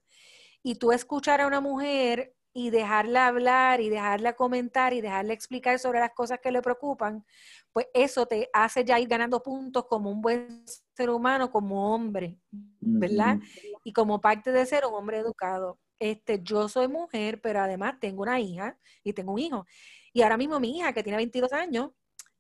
[0.61, 5.79] Y tú escuchar a una mujer y dejarla hablar y dejarla comentar y dejarla explicar
[5.79, 7.25] sobre las cosas que le preocupan,
[7.73, 10.63] pues eso te hace ya ir ganando puntos como un buen
[10.95, 13.39] ser humano, como hombre, ¿verdad?
[13.83, 18.23] Y como parte de ser un hombre educado este, yo soy mujer, pero además tengo
[18.23, 19.67] una hija y tengo un hijo.
[20.11, 21.91] Y ahora mismo mi hija, que tiene 22 años,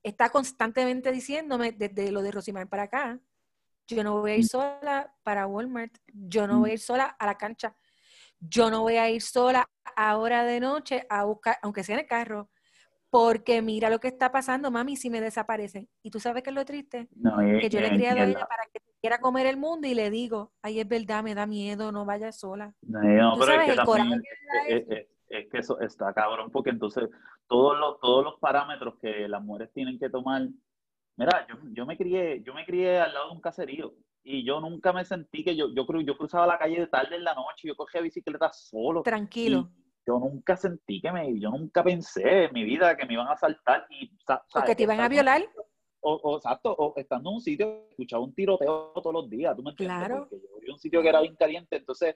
[0.01, 3.19] está constantemente diciéndome desde lo de Rosimar para acá,
[3.85, 4.47] yo no voy a ir mm.
[4.47, 7.77] sola para Walmart, yo no voy a ir sola a la cancha,
[8.39, 12.01] yo no voy a ir sola a hora de noche a buscar, aunque sea en
[12.01, 12.49] el carro,
[13.11, 15.87] porque mira lo que está pasando, mami, si me desaparecen.
[16.01, 17.07] Y tú sabes que es lo triste,
[17.59, 20.09] que yo le he criado a ella para que quiera comer el mundo y le
[20.09, 22.73] digo, ay, es verdad, me da miedo, no vaya sola.
[22.81, 27.09] No, pero es que es, que eso está cabrón, porque entonces
[27.47, 30.47] todos los, todos los parámetros que las mujeres tienen que tomar,
[31.17, 33.93] mira, yo, yo me crié, yo me crié al lado de un caserío
[34.23, 37.23] y yo nunca me sentí que yo, yo, yo cruzaba la calle de tarde en
[37.23, 39.01] la noche, yo cogía bicicleta solo.
[39.01, 39.69] Tranquilo
[40.05, 43.37] yo nunca sentí que me, yo nunca pensé en mi vida que me iban a
[43.37, 44.11] saltar y...
[44.55, 45.41] O que te iban a violar.
[46.03, 49.63] O, o, exacto, o estando en un sitio, escuchaba un tiroteo todos los días, ¿tú
[49.63, 49.97] me entiendes?
[49.97, 50.27] Claro.
[50.29, 52.15] Porque yo vi un sitio que era bien caliente, entonces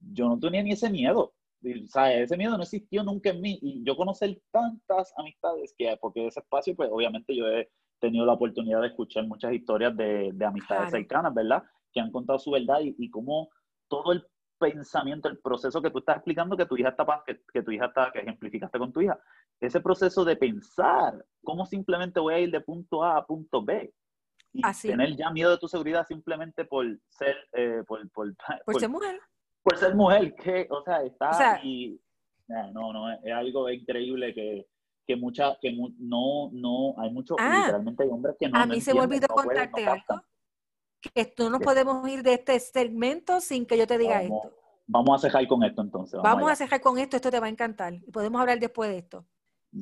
[0.00, 1.34] yo no tenía ni ese miedo.
[1.62, 3.58] O sea, ese miedo no existió nunca en mí.
[3.60, 7.68] Y yo conocer tantas amistades que, porque ese espacio, pues obviamente yo he
[7.98, 11.62] tenido la oportunidad de escuchar muchas historias de, de amistades cercanas, ¿verdad?
[11.92, 13.48] Que han contado su verdad y, y cómo
[13.88, 14.24] todo el
[14.58, 17.86] pensamiento, el proceso que tú estás explicando que tu hija está, que, que tu hija
[17.86, 19.18] está, que ejemplificaste con tu hija,
[19.60, 23.92] ese proceso de pensar cómo simplemente voy a ir de punto A a punto B
[24.52, 28.34] y tener ya miedo de tu seguridad simplemente por ser, eh, por, por,
[28.66, 29.20] por, ser mujer.
[29.62, 32.00] Por ser mujer, que, o sea, está y,
[32.48, 34.66] no, no, es, algo increíble que,
[35.06, 38.58] que mucha, que no, no, hay muchos, ah, literalmente hay hombres que no.
[38.58, 40.22] A mí se me olvidó contarte algo
[41.14, 44.52] que tú no podemos ir de este segmento sin que yo te diga esto.
[44.86, 46.20] Vamos a cejar con esto entonces.
[46.22, 47.94] Vamos, a cejar con esto, esto te va a encantar.
[48.12, 49.26] Podemos hablar después de esto.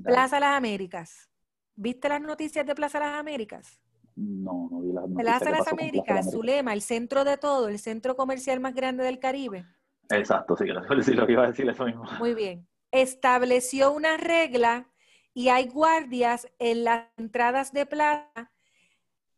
[0.03, 1.31] Plaza Las Américas.
[1.77, 3.81] ¿Viste las noticias de Plaza Las Américas?
[4.17, 5.23] No, no vi las noticias.
[5.23, 9.19] Plaza Las Américas, su lema, el centro de todo, el centro comercial más grande del
[9.19, 9.67] Caribe.
[10.11, 10.67] Exacto, sí,
[11.03, 12.05] sí lo que iba a decir eso mismo.
[12.19, 12.67] Muy bien.
[12.91, 14.91] Estableció una regla
[15.33, 18.53] y hay guardias en las entradas de plaza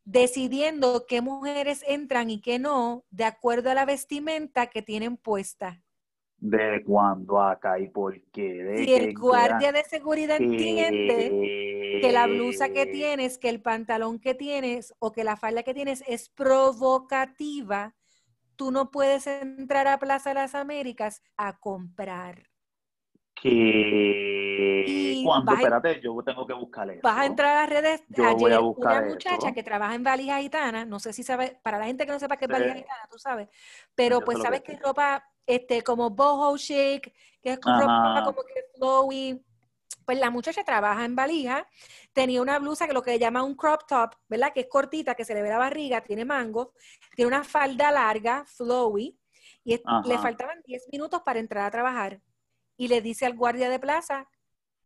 [0.05, 5.83] decidiendo qué mujeres entran y qué no, de acuerdo a la vestimenta que tienen puesta.
[6.49, 8.85] ¿De cuándo acá y por qué?
[8.85, 14.35] si el guardia de seguridad entiende que la blusa que tienes, que el pantalón que
[14.35, 17.97] tienes o que la falda que tienes es provocativa,
[18.55, 22.49] tú no puedes entrar a Plaza de las Américas a comprar.
[23.35, 27.01] Que cuando, espérate, yo tengo que buscar eso.
[27.03, 28.05] Vas a entrar a las redes.
[28.09, 31.59] Yo voy a buscar una muchacha que trabaja en valija gitana, no sé si sabe,
[31.63, 33.49] para la gente que no sepa qué es valija gitana, tú sabes,
[33.97, 34.81] pero pues sabes que es.
[34.81, 39.43] ropa este, como boho chic, que es ropa como que flowy.
[40.05, 41.67] Pues la muchacha trabaja en valija,
[42.13, 44.53] tenía una blusa que lo que le llama un crop top, ¿verdad?
[44.53, 46.73] Que es cortita, que se le ve la barriga, tiene mango,
[47.17, 49.19] tiene una falda larga, flowy,
[49.65, 52.21] y le faltaban 10 minutos para entrar a trabajar.
[52.77, 54.29] Y le dice al guardia de plaza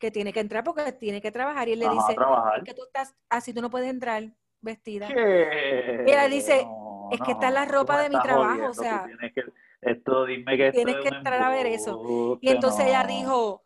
[0.00, 2.16] que tiene que entrar porque tiene que trabajar y él le dice
[2.64, 4.32] que tú estás así tú no puedes entrar
[4.62, 6.66] vestida y ella dice
[7.12, 9.42] es que está en la ropa de mi trabajo o sea tienes que,
[9.82, 12.38] esto dime que tienes que entrar a ver eso.
[12.40, 13.64] y entonces ella dijo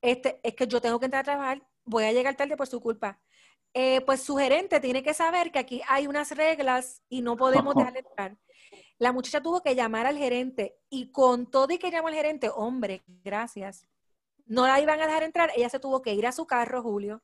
[0.00, 2.80] este es que yo tengo que entrar a trabajar voy a llegar tarde por su
[2.80, 3.20] culpa
[3.78, 7.74] eh, pues su gerente tiene que saber que aquí hay unas reglas y no podemos
[7.76, 8.38] dejarle entrar.
[8.96, 12.48] La muchacha tuvo que llamar al gerente y con todo y que llamó al gerente,
[12.48, 13.86] hombre, gracias,
[14.46, 17.22] no la iban a dejar entrar, ella se tuvo que ir a su carro, Julio,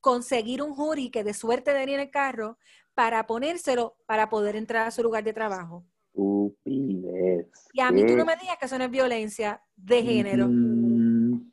[0.00, 2.56] conseguir un jury que de suerte tenía en el carro
[2.94, 5.84] para ponérselo para poder entrar a su lugar de trabajo.
[6.14, 10.48] Y a mí tú no me digas que eso no es violencia de género.
[10.48, 11.50] Mm,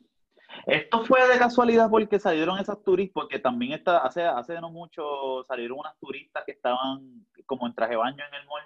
[0.66, 5.44] esto fue de casualidad porque salieron esas turistas, porque también está, hace, hace no mucho
[5.46, 8.62] salieron unas turistas que estaban como en traje baño en el mall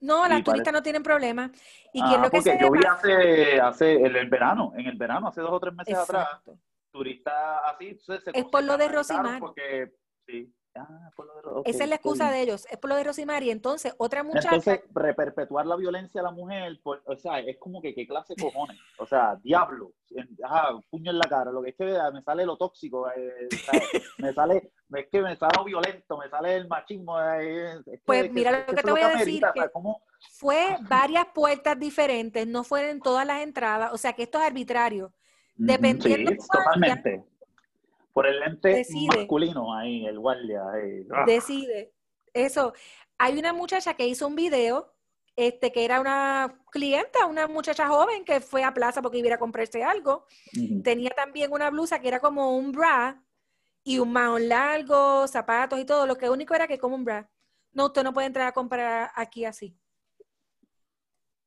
[0.00, 1.50] No, las turistas no tienen problema.
[1.92, 5.28] Y ah, lo que porque yo vi hace, hace el, el, verano, en el verano,
[5.28, 6.28] hace dos o tres meses atrás,
[6.90, 7.96] turistas así.
[8.00, 9.40] Se, es por lo de Rosimar.
[9.40, 9.92] Porque,
[10.26, 10.52] sí.
[10.88, 11.10] Ah,
[11.64, 14.48] Esa es la excusa de ellos, es por lo de Rosimar y entonces otra muchacha...
[14.54, 14.80] Entonces,
[15.16, 18.78] perpetuar la violencia a la mujer, o sea, es como que qué clase de cojones,
[18.98, 19.92] o sea, diablo,
[20.44, 23.48] ajá, puño en la cara, lo que es que me sale lo tóxico, eh,
[24.18, 27.20] me sale, es que me sale lo violento, me sale el machismo.
[27.20, 29.42] Eh, pues mira lo que, te voy a decir,
[30.32, 35.12] fue varias puertas diferentes, no fueron todas las entradas, o sea que esto es arbitrario.
[35.56, 37.29] Dependiendo sí, totalmente
[38.12, 38.84] por el lente
[39.16, 40.62] masculino ahí, el guardia.
[41.12, 41.24] Ah.
[41.26, 41.92] Decide.
[42.32, 42.72] Eso.
[43.18, 44.92] Hay una muchacha que hizo un video,
[45.36, 49.38] este, que era una clienta, una muchacha joven que fue a plaza porque iba a
[49.38, 50.26] comprarse algo.
[50.82, 53.22] Tenía también una blusa que era como un bra
[53.84, 56.06] y un mahón largo, zapatos y todo.
[56.06, 57.30] Lo que único era que como un bra.
[57.72, 59.76] No, usted no puede entrar a comprar aquí así.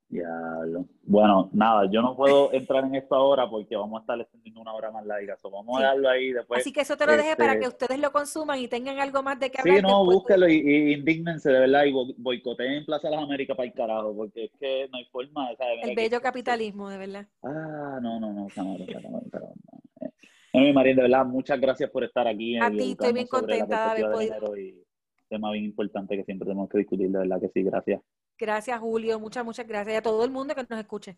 [0.07, 0.87] Diablo.
[1.13, 4.73] Bueno, nada, yo no puedo entrar en esto ahora porque vamos a estar extendiendo una
[4.73, 5.37] hora más larga.
[5.43, 6.61] vamos a darlo ahí después.
[6.61, 9.39] Así que eso te lo deje para que ustedes lo consuman y tengan algo más
[9.39, 9.77] de que hablar.
[9.77, 13.67] Sí, no, búsquelo y, y, indígnense de verdad y boicoteen Plaza de las Américas para
[13.67, 15.51] el carajo porque es que no hay forma.
[15.83, 17.27] El bello capitalismo, de verdad.
[17.43, 19.21] Ah, no, no, no, no, no,
[20.51, 20.73] no.
[20.73, 22.57] María, de verdad, muchas gracias por estar aquí.
[22.57, 24.57] A ti, estoy bien contenta de haber podido.
[24.57, 24.83] Y
[25.29, 28.01] tema bien importante que siempre tenemos que discutir, de verdad que sí, gracias.
[28.43, 29.21] Gracias, Julio.
[29.21, 29.93] Muchas, muchas gracias.
[29.93, 31.15] Y a todo el mundo que nos escuche.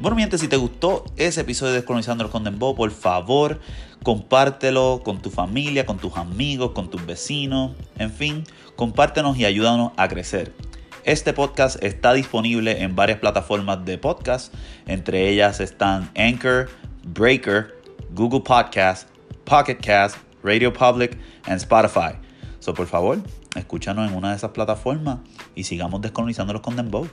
[0.00, 3.60] Bueno, mi gente, si te gustó ese episodio de Descolonizando los Condembo, por favor,
[4.02, 8.42] compártelo con tu familia, con tus amigos, con tus vecinos, en fin,
[8.74, 10.52] compártenos y ayúdanos a crecer.
[11.04, 14.52] Este podcast está disponible en varias plataformas de podcast,
[14.86, 16.68] entre ellas están Anchor,
[17.04, 17.76] Breaker,
[18.10, 19.08] Google Podcast,
[19.44, 22.16] Pocket Cast, Radio Public y Spotify.
[22.60, 23.18] So, por favor,
[23.56, 25.18] escúchanos en una de esas plataformas
[25.54, 27.08] y sigamos descolonizándolos con Dembow.